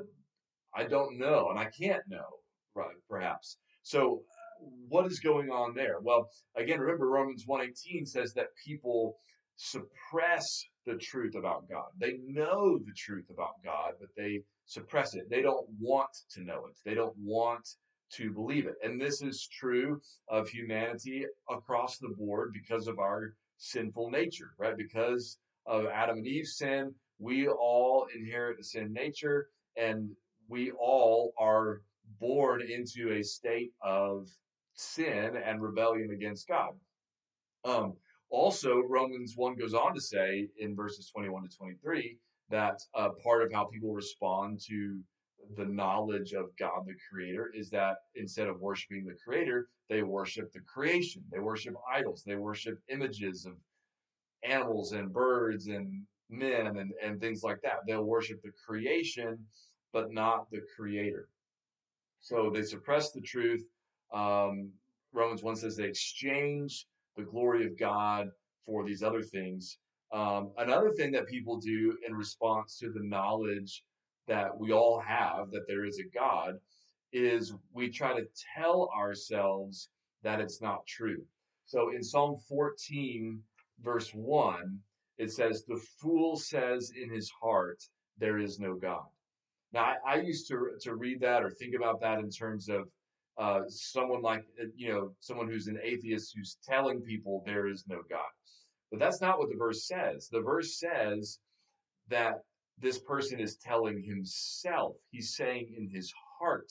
I 0.75 0.83
don't 0.83 1.17
know 1.17 1.49
and 1.49 1.57
I 1.57 1.65
can't 1.65 2.03
know, 2.09 2.27
right? 2.75 2.95
Perhaps. 3.09 3.57
So, 3.83 4.23
what 4.87 5.05
is 5.05 5.19
going 5.19 5.49
on 5.49 5.73
there? 5.73 5.99
Well, 6.01 6.29
again, 6.55 6.79
remember 6.79 7.09
Romans 7.09 7.45
1:18 7.45 8.05
says 8.05 8.33
that 8.33 8.55
people 8.65 9.17
suppress 9.55 10.65
the 10.85 10.95
truth 10.95 11.35
about 11.35 11.69
God. 11.69 11.89
They 11.97 12.17
know 12.25 12.79
the 12.79 12.93
truth 12.97 13.29
about 13.29 13.61
God, 13.63 13.93
but 13.99 14.09
they 14.15 14.43
suppress 14.65 15.15
it. 15.15 15.29
They 15.29 15.41
don't 15.41 15.67
want 15.79 16.09
to 16.31 16.43
know 16.43 16.65
it. 16.65 16.75
They 16.83 16.95
don't 16.95 17.17
want 17.17 17.67
to 18.13 18.31
believe 18.31 18.65
it. 18.65 18.75
And 18.83 18.99
this 18.99 19.21
is 19.21 19.47
true 19.47 20.01
of 20.27 20.49
humanity 20.49 21.25
across 21.49 21.97
the 21.97 22.13
board 22.17 22.51
because 22.53 22.87
of 22.87 22.99
our 22.99 23.35
sinful 23.57 24.09
nature, 24.09 24.53
right? 24.57 24.75
Because 24.75 25.37
of 25.65 25.85
Adam 25.85 26.17
and 26.17 26.27
Eve's 26.27 26.57
sin, 26.57 26.93
we 27.19 27.47
all 27.47 28.07
inherit 28.15 28.57
the 28.57 28.63
sin 28.63 28.91
nature 28.91 29.49
and 29.77 30.09
we 30.49 30.71
all 30.71 31.33
are 31.37 31.81
born 32.19 32.61
into 32.61 33.13
a 33.13 33.23
state 33.23 33.71
of 33.81 34.27
sin 34.73 35.35
and 35.35 35.61
rebellion 35.61 36.11
against 36.11 36.47
God. 36.47 36.71
Um, 37.63 37.93
also, 38.29 38.79
Romans 38.79 39.33
1 39.35 39.55
goes 39.55 39.73
on 39.73 39.93
to 39.93 40.01
say 40.01 40.47
in 40.57 40.75
verses 40.75 41.09
21 41.09 41.43
to 41.49 41.57
23 41.57 42.17
that 42.49 42.79
uh, 42.95 43.09
part 43.23 43.43
of 43.43 43.51
how 43.51 43.65
people 43.65 43.93
respond 43.93 44.59
to 44.67 44.99
the 45.57 45.65
knowledge 45.65 46.33
of 46.33 46.55
God 46.57 46.85
the 46.85 46.95
Creator 47.09 47.51
is 47.53 47.69
that 47.71 47.97
instead 48.15 48.47
of 48.47 48.61
worshiping 48.61 49.05
the 49.05 49.15
Creator, 49.23 49.67
they 49.89 50.03
worship 50.03 50.51
the 50.53 50.61
creation. 50.61 51.23
They 51.31 51.39
worship 51.39 51.75
idols. 51.91 52.23
They 52.25 52.35
worship 52.35 52.79
images 52.89 53.45
of 53.45 53.53
animals 54.43 54.93
and 54.93 55.11
birds 55.11 55.67
and 55.67 56.03
men 56.29 56.77
and, 56.77 56.93
and 57.03 57.19
things 57.19 57.43
like 57.43 57.61
that. 57.63 57.79
They'll 57.85 58.03
worship 58.03 58.41
the 58.41 58.51
creation, 58.65 59.37
but 59.91 60.11
not 60.11 60.49
the 60.51 60.61
Creator. 60.75 61.27
So 62.21 62.49
they 62.53 62.63
suppress 62.63 63.11
the 63.11 63.21
truth. 63.21 63.63
Um, 64.13 64.71
Romans 65.13 65.43
1 65.43 65.55
says 65.55 65.75
they 65.75 65.85
exchange 65.85 66.85
the 67.15 67.23
glory 67.23 67.65
of 67.65 67.77
God 67.77 68.29
for 68.65 68.85
these 68.85 69.03
other 69.03 69.21
things. 69.21 69.77
Um, 70.13 70.51
another 70.57 70.91
thing 70.91 71.11
that 71.11 71.27
people 71.27 71.57
do 71.57 71.97
in 72.07 72.15
response 72.15 72.77
to 72.79 72.91
the 72.91 73.03
knowledge 73.03 73.83
that 74.27 74.57
we 74.57 74.71
all 74.71 74.99
have 74.99 75.51
that 75.51 75.67
there 75.67 75.85
is 75.85 75.99
a 75.99 76.17
God 76.17 76.55
is 77.13 77.53
we 77.73 77.89
try 77.89 78.13
to 78.13 78.27
tell 78.55 78.89
ourselves 78.95 79.89
that 80.23 80.39
it's 80.39 80.61
not 80.61 80.85
true. 80.85 81.23
So 81.65 81.91
in 81.93 82.03
Psalm 82.03 82.37
14, 82.47 83.41
verse 83.81 84.11
1, 84.11 84.79
it 85.17 85.31
says, 85.31 85.63
The 85.63 85.81
fool 85.99 86.37
says 86.37 86.91
in 87.01 87.09
his 87.13 87.29
heart, 87.29 87.81
There 88.17 88.37
is 88.37 88.59
no 88.59 88.75
God. 88.75 89.05
Now, 89.73 89.93
I, 90.05 90.13
I 90.13 90.15
used 90.21 90.47
to, 90.49 90.71
to 90.81 90.95
read 90.95 91.21
that 91.21 91.43
or 91.43 91.49
think 91.49 91.75
about 91.75 92.01
that 92.01 92.19
in 92.19 92.29
terms 92.29 92.69
of 92.69 92.89
uh, 93.37 93.61
someone 93.67 94.21
like, 94.21 94.43
uh, 94.61 94.65
you 94.75 94.91
know, 94.91 95.11
someone 95.19 95.47
who's 95.47 95.67
an 95.67 95.79
atheist 95.83 96.33
who's 96.35 96.57
telling 96.67 97.01
people 97.01 97.43
there 97.45 97.67
is 97.67 97.85
no 97.87 98.01
God. 98.09 98.29
But 98.91 98.99
that's 98.99 99.21
not 99.21 99.39
what 99.39 99.49
the 99.49 99.57
verse 99.57 99.87
says. 99.87 100.29
The 100.31 100.41
verse 100.41 100.79
says 100.79 101.39
that 102.09 102.43
this 102.79 102.99
person 102.99 103.39
is 103.39 103.55
telling 103.57 104.03
himself, 104.03 104.95
he's 105.11 105.35
saying 105.35 105.73
in 105.77 105.89
his 105.89 106.13
heart, 106.39 106.67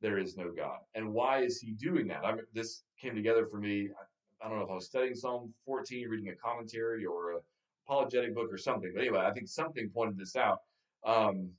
there 0.00 0.18
is 0.18 0.36
no 0.36 0.50
God. 0.50 0.78
And 0.94 1.12
why 1.12 1.42
is 1.42 1.60
he 1.60 1.72
doing 1.72 2.08
that? 2.08 2.24
I 2.24 2.32
mean, 2.32 2.44
this 2.52 2.82
came 3.00 3.14
together 3.14 3.46
for 3.46 3.58
me. 3.58 3.88
I 4.42 4.48
don't 4.48 4.58
know 4.58 4.64
if 4.64 4.70
I 4.70 4.74
was 4.74 4.86
studying 4.86 5.14
Psalm 5.14 5.54
14, 5.64 6.08
reading 6.08 6.28
a 6.28 6.36
commentary 6.36 7.06
or 7.06 7.32
a 7.32 7.38
apologetic 7.86 8.34
book 8.34 8.52
or 8.52 8.58
something. 8.58 8.90
But 8.94 9.00
anyway, 9.00 9.20
I 9.20 9.32
think 9.32 9.48
something 9.48 9.90
pointed 9.90 10.18
this 10.18 10.36
out. 10.36 10.58
Um, 11.06 11.50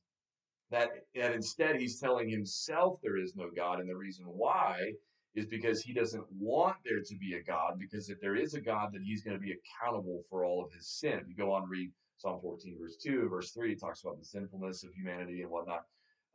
that, 0.72 0.90
that 1.16 1.34
instead 1.34 1.76
he's 1.76 2.00
telling 2.00 2.30
himself 2.30 3.00
there 3.04 3.18
is 3.18 3.36
no 3.36 3.50
God, 3.56 3.80
and 3.80 3.90
the 3.90 3.96
reason 3.96 4.26
why 4.26 4.94
is 5.36 5.46
because 5.46 5.82
he 5.82 5.94
doesn't 5.94 6.26
want 6.32 6.76
there 6.86 7.02
to 7.02 7.16
be 7.18 7.36
a 7.36 7.44
God, 7.44 7.78
because 7.78 8.10
if 8.10 8.20
there 8.22 8.36
is 8.36 8.54
a 8.54 8.62
God, 8.62 8.90
then 8.94 9.04
he's 9.04 9.22
going 9.22 9.38
to 9.38 9.44
be 9.44 9.54
accountable 9.54 10.24
for 10.30 10.46
all 10.46 10.64
of 10.64 10.72
his 10.72 10.88
sin. 10.88 11.20
If 11.22 11.28
you 11.28 11.36
go 11.36 11.52
on 11.52 11.70
read 11.70 11.92
Psalm 12.18 12.40
14, 12.42 12.78
verse 12.82 12.98
2, 12.98 13.28
verse 13.30 13.52
3, 13.52 13.74
it 13.74 13.80
talks 13.80 14.02
about 14.02 14.18
the 14.18 14.26
sinfulness 14.26 14.84
of 14.84 14.94
humanity 14.94 15.42
and 15.42 15.52
whatnot. 15.52 15.84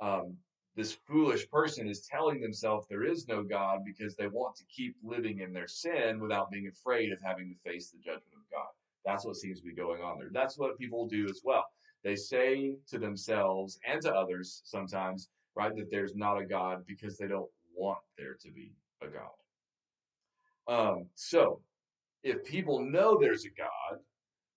Um, 0.01 0.37
this 0.77 0.93
foolish 0.93 1.49
person 1.51 1.89
is 1.89 2.07
telling 2.07 2.41
themselves 2.41 2.87
there 2.89 3.05
is 3.05 3.27
no 3.27 3.43
God 3.43 3.81
because 3.85 4.15
they 4.15 4.29
want 4.29 4.55
to 4.57 4.65
keep 4.65 4.95
living 5.03 5.41
in 5.41 5.53
their 5.53 5.67
sin 5.67 6.21
without 6.21 6.51
being 6.51 6.69
afraid 6.69 7.13
of 7.13 7.19
having 7.25 7.49
to 7.49 7.71
face 7.71 7.91
the 7.91 7.99
judgment 7.99 8.35
of 8.35 8.51
God. 8.53 8.69
That's 9.05 9.25
what 9.25 9.37
seems 9.37 9.61
to 9.61 9.67
be 9.67 9.75
going 9.75 10.03
on 10.03 10.19
there. 10.19 10.29
That's 10.33 10.59
what 10.59 10.79
people 10.79 11.09
do 11.09 11.27
as 11.29 11.41
well. 11.43 11.65
They 12.03 12.17
say 12.17 12.77
to 12.89 12.99
themselves 12.99 13.79
and 13.87 14.01
to 14.03 14.13
others 14.13 14.63
sometimes, 14.65 15.29
right, 15.55 15.75
that 15.77 15.91
there's 15.91 16.15
not 16.15 16.41
a 16.41 16.47
God 16.47 16.85
because 16.87 17.17
they 17.17 17.29
don't 17.29 17.51
want 17.77 17.99
there 18.17 18.37
to 18.41 18.51
be 18.51 18.73
a 19.03 19.07
God. 19.07 19.31
Um, 20.69 21.07
so, 21.15 21.61
if 22.23 22.45
people 22.45 22.81
know 22.81 23.19
there's 23.19 23.45
a 23.45 23.51
God, 23.51 24.01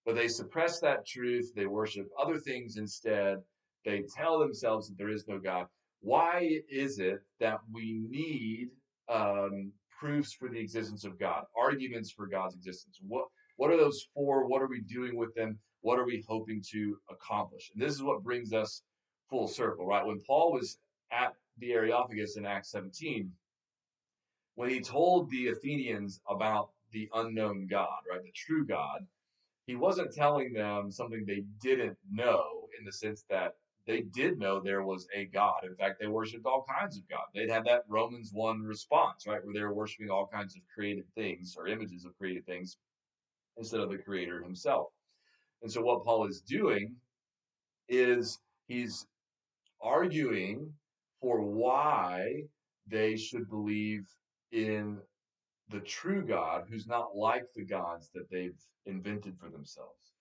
but 0.05 0.15
they 0.15 0.27
suppress 0.27 0.79
that 0.81 1.05
truth, 1.07 1.51
they 1.55 1.65
worship 1.65 2.07
other 2.21 2.37
things 2.37 2.77
instead, 2.77 3.37
they 3.85 4.03
tell 4.15 4.39
themselves 4.39 4.87
that 4.87 4.97
there 4.97 5.09
is 5.09 5.27
no 5.27 5.39
God, 5.39 5.67
why 6.01 6.59
is 6.69 6.99
it 6.99 7.19
that 7.39 7.59
we 7.71 8.01
need 8.09 8.69
um, 9.09 9.71
proofs 9.97 10.33
for 10.33 10.49
the 10.49 10.59
existence 10.59 11.05
of 11.05 11.19
God, 11.19 11.43
arguments 11.57 12.11
for 12.11 12.27
God's 12.27 12.55
existence? 12.55 12.99
What 13.07 13.25
what 13.55 13.71
are 13.71 13.77
those 13.77 14.07
for? 14.13 14.47
What 14.47 14.61
are 14.61 14.67
we 14.67 14.81
doing 14.81 15.15
with 15.15 15.33
them? 15.35 15.59
What 15.83 15.99
are 15.99 16.05
we 16.05 16.23
hoping 16.27 16.63
to 16.71 16.97
accomplish? 17.09 17.69
And 17.73 17.83
this 17.83 17.93
is 17.93 18.01
what 18.01 18.23
brings 18.23 18.53
us 18.53 18.81
full 19.29 19.49
circle, 19.49 19.85
right? 19.85 20.05
When 20.05 20.21
Paul 20.21 20.53
was 20.53 20.77
at 21.11 21.35
the 21.57 21.73
Areopagus 21.73 22.37
in 22.37 22.45
Acts 22.45 22.71
17, 22.71 23.29
when 24.55 24.69
he 24.69 24.79
told 24.79 25.29
the 25.29 25.49
Athenians 25.49 26.21
about 26.29 26.69
the 26.93 27.09
unknown 27.13 27.67
God, 27.69 27.99
right, 28.09 28.23
the 28.23 28.31
true 28.33 28.65
God, 28.65 29.05
he 29.67 29.75
wasn't 29.75 30.13
telling 30.13 30.53
them 30.53 30.89
something 30.89 31.25
they 31.25 31.43
didn't 31.61 31.97
know 32.09 32.69
in 32.79 32.85
the 32.85 32.91
sense 32.91 33.25
that 33.29 33.55
they 33.85 34.01
did 34.01 34.39
know 34.39 34.61
there 34.61 34.83
was 34.83 35.05
a 35.13 35.25
God. 35.25 35.65
In 35.65 35.75
fact, 35.75 35.99
they 35.99 36.07
worshiped 36.07 36.45
all 36.45 36.65
kinds 36.79 36.97
of 36.97 37.09
God. 37.09 37.25
They'd 37.33 37.49
had 37.49 37.65
that 37.65 37.83
Romans 37.89 38.31
1 38.31 38.61
response, 38.61 39.27
right, 39.27 39.43
where 39.43 39.53
they 39.53 39.61
were 39.61 39.73
worshiping 39.73 40.09
all 40.09 40.27
kinds 40.27 40.55
of 40.55 40.61
created 40.73 41.05
things 41.13 41.55
or 41.57 41.67
images 41.67 42.05
of 42.05 42.17
created 42.17 42.45
things 42.45 42.77
instead 43.57 43.81
of 43.81 43.89
the 43.89 43.97
creator 43.97 44.41
himself. 44.41 44.87
And 45.63 45.71
so 45.71 45.81
what 45.81 46.03
Paul 46.03 46.27
is 46.27 46.41
doing 46.41 46.95
is 47.87 48.39
he's 48.67 49.07
arguing 49.81 50.71
for 51.21 51.41
why 51.41 52.43
they 52.87 53.15
should 53.15 53.49
believe 53.49 54.05
in 54.51 54.97
the 55.69 55.79
true 55.79 56.21
God 56.21 56.65
who's 56.69 56.85
not 56.85 57.15
like 57.15 57.45
the 57.55 57.63
gods 57.63 58.09
that 58.13 58.29
they've 58.29 58.59
invented 58.85 59.37
for 59.39 59.49
themselves. 59.49 60.11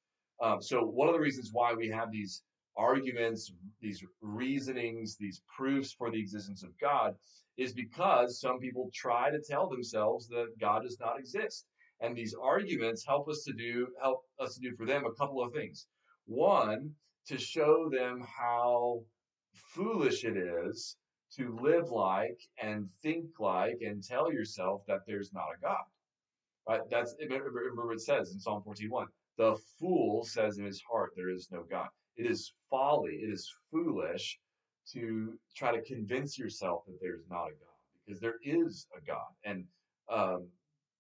Um, 0.41 0.63
so 0.63 0.83
one 0.83 1.09
of 1.09 1.15
the 1.15 1.21
reasons 1.21 1.51
why 1.53 1.75
we 1.75 1.89
have 1.89 2.11
these 2.13 2.43
arguments, 2.77 3.53
these 3.81 4.03
reasonings, 4.21 5.17
these 5.17 5.43
proofs 5.55 5.93
for 5.93 6.11
the 6.11 6.21
existence 6.21 6.63
of 6.63 6.71
God 6.81 7.15
is 7.57 7.73
because 7.73 8.41
some 8.41 8.59
people 8.59 8.91
try 8.95 9.31
to 9.31 9.41
tell 9.41 9.69
themselves 9.69 10.29
that 10.29 10.59
God 10.59 10.83
does 10.83 10.99
not 11.01 11.19
exist. 11.19 11.67
And 12.03 12.17
these 12.17 12.35
arguments 12.35 13.07
help 13.07 13.29
us 13.29 13.45
to 13.45 13.53
do 13.53 13.87
help 14.01 14.25
us 14.41 14.57
to 14.57 14.61
do 14.61 14.77
for 14.77 14.87
them 14.87 15.07
a 15.07 15.13
couple 15.13 15.43
of 15.43 15.53
things. 15.53 15.87
One, 16.27 16.91
to 17.29 17.39
show 17.39 17.89
them 17.89 18.27
how 18.27 19.03
foolish 19.55 20.25
it 20.25 20.37
is 20.37 20.97
to 21.37 21.57
live 21.63 21.91
like 21.91 22.39
and 22.61 22.89
think 23.03 23.27
like 23.39 23.79
and 23.81 24.03
tell 24.03 24.33
yourself 24.33 24.83
that 24.87 25.01
there's 25.07 25.33
not 25.33 25.47
a 25.57 25.61
God. 25.63 25.85
Right? 26.69 26.81
That's 26.91 27.15
remember 27.21 27.93
it 27.93 28.01
says 28.01 28.33
in 28.33 28.41
Psalm 28.41 28.63
41, 28.65 29.07
the 29.39 29.57
fool 29.79 30.25
says 30.25 30.59
in 30.59 30.65
his 30.65 30.83
heart 30.91 31.13
there 31.17 31.31
is 31.31 31.49
no 31.51 31.65
God. 31.71 31.89
It 32.17 32.27
is 32.27 32.53
folly, 32.69 33.15
it 33.23 33.33
is 33.33 33.51
foolish 33.71 34.39
to 34.93 35.39
try 35.57 35.73
to 35.73 35.83
convince 35.83 36.39
yourself 36.39 36.83
that 36.87 36.99
there's 37.01 37.25
not 37.31 37.47
a 37.47 37.53
God 37.53 37.79
because 38.05 38.21
there 38.21 38.39
is 38.43 38.87
a 38.97 39.01
God. 39.07 39.31
And 39.45 39.65
um, 40.11 40.49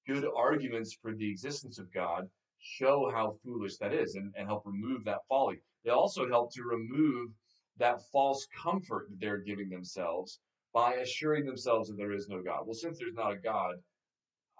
good 0.06 0.24
arguments 0.36 0.92
for 0.92 1.14
the 1.14 1.30
existence 1.30 1.78
of 1.78 1.92
God 1.92 2.28
show 2.58 3.10
how 3.12 3.36
foolish 3.44 3.76
that 3.78 3.92
is 3.92 4.14
and, 4.14 4.32
and 4.36 4.46
help 4.46 4.64
remove 4.64 5.04
that 5.04 5.26
folly. 5.28 5.60
They 5.84 5.90
also 5.90 6.28
help 6.28 6.52
to 6.54 6.62
remove 6.62 7.30
that 7.78 8.00
false 8.12 8.46
comfort 8.62 9.08
that 9.10 9.20
they're 9.20 9.38
giving 9.38 9.68
themselves 9.68 10.40
by 10.72 10.94
assuring 10.94 11.44
themselves 11.44 11.88
that 11.88 11.96
there 11.96 12.12
is 12.12 12.28
no 12.28 12.42
God. 12.42 12.62
Well, 12.64 12.74
since 12.74 12.98
there's 12.98 13.14
not 13.14 13.32
a 13.32 13.36
God, 13.36 13.74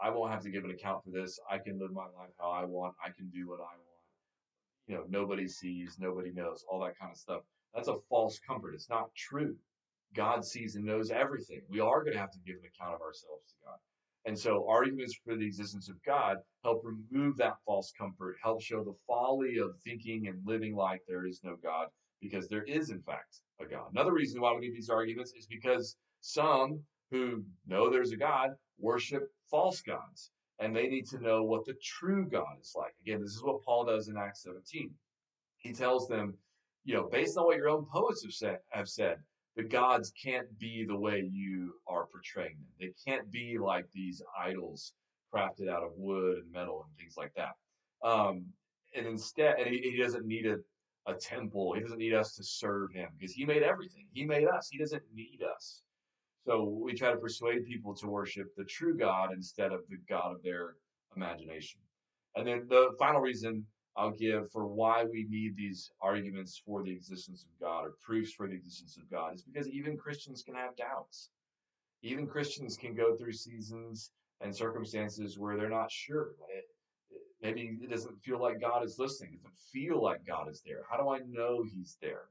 I 0.03 0.11
won't 0.11 0.33
have 0.33 0.43
to 0.43 0.51
give 0.51 0.65
an 0.65 0.71
account 0.71 1.05
for 1.05 1.11
this. 1.11 1.39
I 1.49 1.59
can 1.59 1.79
live 1.79 1.93
my 1.93 2.03
life 2.03 2.33
how 2.39 2.51
I 2.51 2.65
want. 2.65 2.95
I 3.05 3.11
can 3.11 3.29
do 3.29 3.49
what 3.49 3.61
I 3.61 3.75
want. 3.77 3.93
You 4.89 4.97
know, 4.97 5.05
nobody 5.09 5.47
sees, 5.47 5.97
nobody 5.99 6.33
knows, 6.33 6.65
all 6.69 6.81
that 6.81 6.99
kind 6.99 7.13
of 7.13 7.19
stuff. 7.19 7.43
That's 7.75 7.89
a 7.89 7.99
false 8.09 8.41
comfort. 8.47 8.75
It's 8.75 8.91
not 8.91 9.15
true. 9.15 9.57
God 10.15 10.45
sees 10.45 10.75
and 10.75 10.85
knows 10.85 11.11
everything. 11.11 11.63
We 11.69 11.81
are 11.81 12.03
going 12.03 12.15
to 12.15 12.21
have 12.21 12.33
to 12.33 12.39
give 12.45 12.57
an 12.57 12.69
account 12.75 12.97
of 12.97 13.01
ourselves 13.01 13.45
to 13.51 13.55
God. 13.65 13.79
And 14.25 14.39
so 14.39 14.65
arguments 14.69 15.19
for 15.25 15.37
the 15.37 15.47
existence 15.47 15.89
of 15.89 16.03
God 16.05 16.37
help 16.63 16.83
remove 16.85 17.37
that 17.39 17.57
false 17.67 17.93
comfort, 17.99 18.37
help 18.43 18.63
show 18.63 18.85
the 18.85 18.95
folly 19.07 19.59
of 19.59 19.75
thinking 19.85 20.29
and 20.29 20.39
living 20.47 20.77
like 20.77 21.03
there 21.09 21.27
is 21.27 21.41
no 21.43 21.57
God, 21.63 21.89
because 22.21 22.49
there 22.49 22.63
is, 22.63 22.91
in 22.91 23.03
fact, 23.03 23.41
a 23.61 23.65
God. 23.65 23.89
Another 23.93 24.13
reason 24.13 24.41
why 24.41 24.53
we 24.53 24.61
need 24.61 24.75
these 24.75 24.91
arguments 24.91 25.33
is 25.37 25.47
because 25.47 25.97
some 26.21 26.81
who 27.11 27.43
know 27.67 27.91
there's 27.91 28.13
a 28.13 28.17
God 28.17 28.51
worship 28.79 29.25
false 29.51 29.81
gods, 29.83 30.31
and 30.61 30.75
they 30.75 30.87
need 30.87 31.07
to 31.09 31.21
know 31.21 31.43
what 31.43 31.65
the 31.65 31.75
true 31.83 32.27
God 32.31 32.57
is 32.61 32.75
like. 32.77 32.93
Again, 33.03 33.21
this 33.21 33.33
is 33.33 33.43
what 33.43 33.63
Paul 33.63 33.85
does 33.85 34.09
in 34.09 34.17
Acts 34.17 34.45
17. 34.45 34.91
He 35.59 35.73
tells 35.73 36.07
them, 36.09 36.35
you 36.85 36.95
know, 36.95 37.09
based 37.11 37.37
on 37.37 37.45
what 37.45 37.57
your 37.57 37.69
own 37.69 37.87
poets 37.93 38.23
have 38.23 38.33
said, 38.33 38.59
have 38.71 38.89
said 38.89 39.19
the 39.57 39.63
gods 39.63 40.13
can't 40.23 40.47
be 40.59 40.85
the 40.87 40.97
way 40.97 41.29
you 41.31 41.75
are 41.87 42.07
portraying 42.07 42.57
them. 42.59 42.69
They 42.81 42.93
can't 43.07 43.31
be 43.31 43.59
like 43.59 43.87
these 43.93 44.23
idols 44.39 44.95
crafted 45.35 45.69
out 45.69 45.83
of 45.83 45.93
wood 45.97 46.39
and 46.39 46.53
metal 46.53 46.87
and 46.87 46.97
things 46.97 47.15
like 47.17 47.33
that. 47.37 47.53
Um, 48.07 48.47
and 48.95 49.07
instead, 49.07 49.59
and 49.59 49.69
he, 49.69 49.79
he 49.79 49.97
doesn't 49.97 50.27
need 50.27 50.47
a, 50.47 50.57
a 51.07 51.15
temple. 51.15 51.75
He 51.75 51.81
doesn't 51.81 51.99
need 51.99 52.15
us 52.15 52.35
to 52.37 52.45
serve 52.45 52.93
him 52.93 53.09
because 53.19 53.35
he 53.35 53.45
made 53.45 53.63
everything. 53.63 54.07
He 54.13 54.25
made 54.25 54.47
us. 54.47 54.69
He 54.71 54.79
doesn't 54.79 55.03
need 55.15 55.41
us. 55.55 55.83
So 56.47 56.65
we 56.83 56.95
try 56.95 57.11
to 57.13 57.19
persuade 57.19 57.65
people 57.67 57.95
to 57.97 58.09
worship 58.09 58.49
the 58.57 58.65
true 58.65 58.97
God 58.97 59.31
instead 59.33 59.73
of 59.73 59.81
the 59.89 59.99
God 60.09 60.33
of 60.33 60.43
their 60.43 60.75
imagination. 61.15 61.81
And 62.35 62.47
then 62.47 62.67
the 62.69 62.91
final 62.99 63.21
reason 63.21 63.65
I'll 63.97 64.11
give 64.11 64.51
for 64.51 64.67
why 64.67 65.05
we 65.05 65.27
need 65.29 65.57
these 65.57 65.91
arguments 66.01 66.61
for 66.65 66.83
the 66.83 66.91
existence 66.91 67.45
of 67.45 67.61
God 67.61 67.85
or 67.85 67.95
proofs 68.01 68.33
for 68.33 68.49
the 68.49 68.55
existence 68.55 68.97
of 68.97 69.11
God 69.11 69.35
is 69.35 69.43
because 69.43 69.69
even 69.69 69.97
Christians 69.99 70.43
can 70.43 70.55
have 70.55 70.77
doubts. 70.77 71.31
Even 72.03 72.27
Christians 72.27 72.77
can 72.77 72.95
go 72.95 73.15
through 73.15 73.33
seasons 73.33 74.13
and 74.41 74.55
circumstances 74.55 75.39
where 75.39 75.57
they're 75.57 75.69
not 75.69 75.91
sure. 75.91 76.31
Maybe 77.43 77.79
it 77.83 77.91
doesn't 77.91 78.23
feel 78.23 78.41
like 78.41 78.61
God 78.61 78.85
is 78.85 78.99
listening. 78.99 79.35
It 79.35 79.43
doesn't 79.43 79.59
feel 79.73 80.03
like 80.03 80.27
God 80.27 80.49
is 80.49 80.63
there. 80.65 80.83
How 80.91 80.97
do 80.97 81.11
I 81.11 81.21
know 81.29 81.63
He's 81.63 81.99
there? 82.01 82.29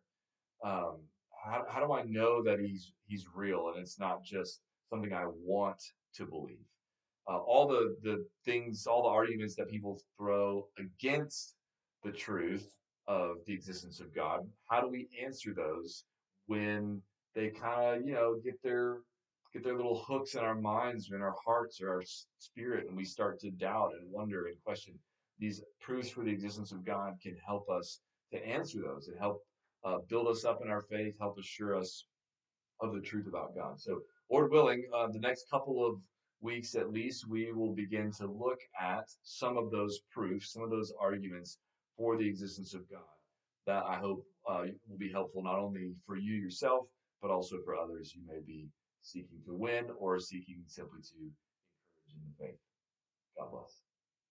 Um, 0.63 0.97
how, 1.43 1.65
how 1.69 1.85
do 1.85 1.93
I 1.93 2.03
know 2.03 2.43
that 2.43 2.59
He's 2.59 2.93
He's 3.07 3.27
real 3.33 3.69
and 3.69 3.79
it's 3.81 3.99
not 3.99 4.23
just 4.23 4.61
something 4.89 5.13
I 5.13 5.25
want 5.27 5.81
to 6.15 6.25
believe? 6.25 6.65
Uh, 7.27 7.37
all 7.37 7.67
the 7.67 7.95
the 8.03 8.25
things, 8.45 8.87
all 8.87 9.03
the 9.03 9.09
arguments 9.09 9.55
that 9.55 9.69
people 9.69 9.99
throw 10.17 10.67
against 10.77 11.55
the 12.03 12.11
truth 12.11 12.67
of 13.07 13.37
the 13.45 13.53
existence 13.53 13.99
of 13.99 14.13
God. 14.13 14.41
How 14.69 14.81
do 14.81 14.87
we 14.87 15.07
answer 15.23 15.53
those 15.53 16.05
when 16.47 17.01
they 17.35 17.49
kind 17.49 18.01
of 18.01 18.07
you 18.07 18.13
know 18.13 18.35
get 18.43 18.61
their 18.63 18.99
get 19.53 19.63
their 19.63 19.75
little 19.75 20.03
hooks 20.07 20.35
in 20.35 20.41
our 20.41 20.55
minds 20.55 21.11
or 21.11 21.15
in 21.15 21.21
our 21.21 21.35
hearts 21.45 21.81
or 21.81 21.89
our 21.89 22.03
spirit, 22.39 22.87
and 22.87 22.95
we 22.95 23.05
start 23.05 23.39
to 23.39 23.51
doubt 23.51 23.91
and 23.99 24.11
wonder 24.11 24.47
and 24.47 24.55
question? 24.63 24.97
These 25.39 25.63
proofs 25.79 26.09
for 26.09 26.23
the 26.23 26.31
existence 26.31 26.71
of 26.71 26.85
God 26.85 27.15
can 27.21 27.35
help 27.45 27.69
us 27.69 27.99
to 28.31 28.45
answer 28.45 28.79
those 28.79 29.07
and 29.07 29.17
help 29.17 29.41
uh, 29.83 29.97
build 30.07 30.27
us 30.27 30.45
up 30.45 30.59
in 30.63 30.69
our 30.69 30.83
faith, 30.83 31.15
help 31.19 31.37
assure 31.37 31.75
us 31.75 32.05
of 32.79 32.93
the 32.93 33.01
truth 33.01 33.27
about 33.27 33.55
God. 33.55 33.79
So, 33.79 34.01
Lord 34.29 34.51
willing, 34.51 34.83
uh, 34.95 35.07
the 35.07 35.19
next 35.19 35.49
couple 35.49 35.85
of 35.85 35.95
weeks 36.41 36.75
at 36.75 36.91
least, 36.91 37.27
we 37.27 37.51
will 37.51 37.73
begin 37.73 38.11
to 38.13 38.27
look 38.27 38.59
at 38.79 39.09
some 39.23 39.57
of 39.57 39.71
those 39.71 39.99
proofs, 40.11 40.51
some 40.51 40.63
of 40.63 40.69
those 40.69 40.93
arguments 40.99 41.57
for 41.97 42.17
the 42.17 42.27
existence 42.27 42.73
of 42.73 42.89
God. 42.89 43.01
That 43.67 43.83
I 43.83 43.95
hope 43.95 44.25
uh, 44.49 44.63
will 44.87 44.97
be 44.97 45.11
helpful 45.11 45.43
not 45.43 45.59
only 45.59 45.93
for 46.05 46.17
you 46.17 46.33
yourself, 46.33 46.87
but 47.21 47.31
also 47.31 47.57
for 47.63 47.75
others 47.75 48.13
you 48.15 48.21
may 48.27 48.39
be 48.45 48.67
seeking 49.01 49.39
to 49.45 49.53
win 49.53 49.85
or 49.97 50.19
seeking 50.19 50.63
simply 50.67 51.01
to 51.01 51.15
encourage 51.15 52.15
in 52.15 52.21
the 52.25 52.45
faith. 52.45 52.59
God 53.37 53.51
bless. 53.51 53.90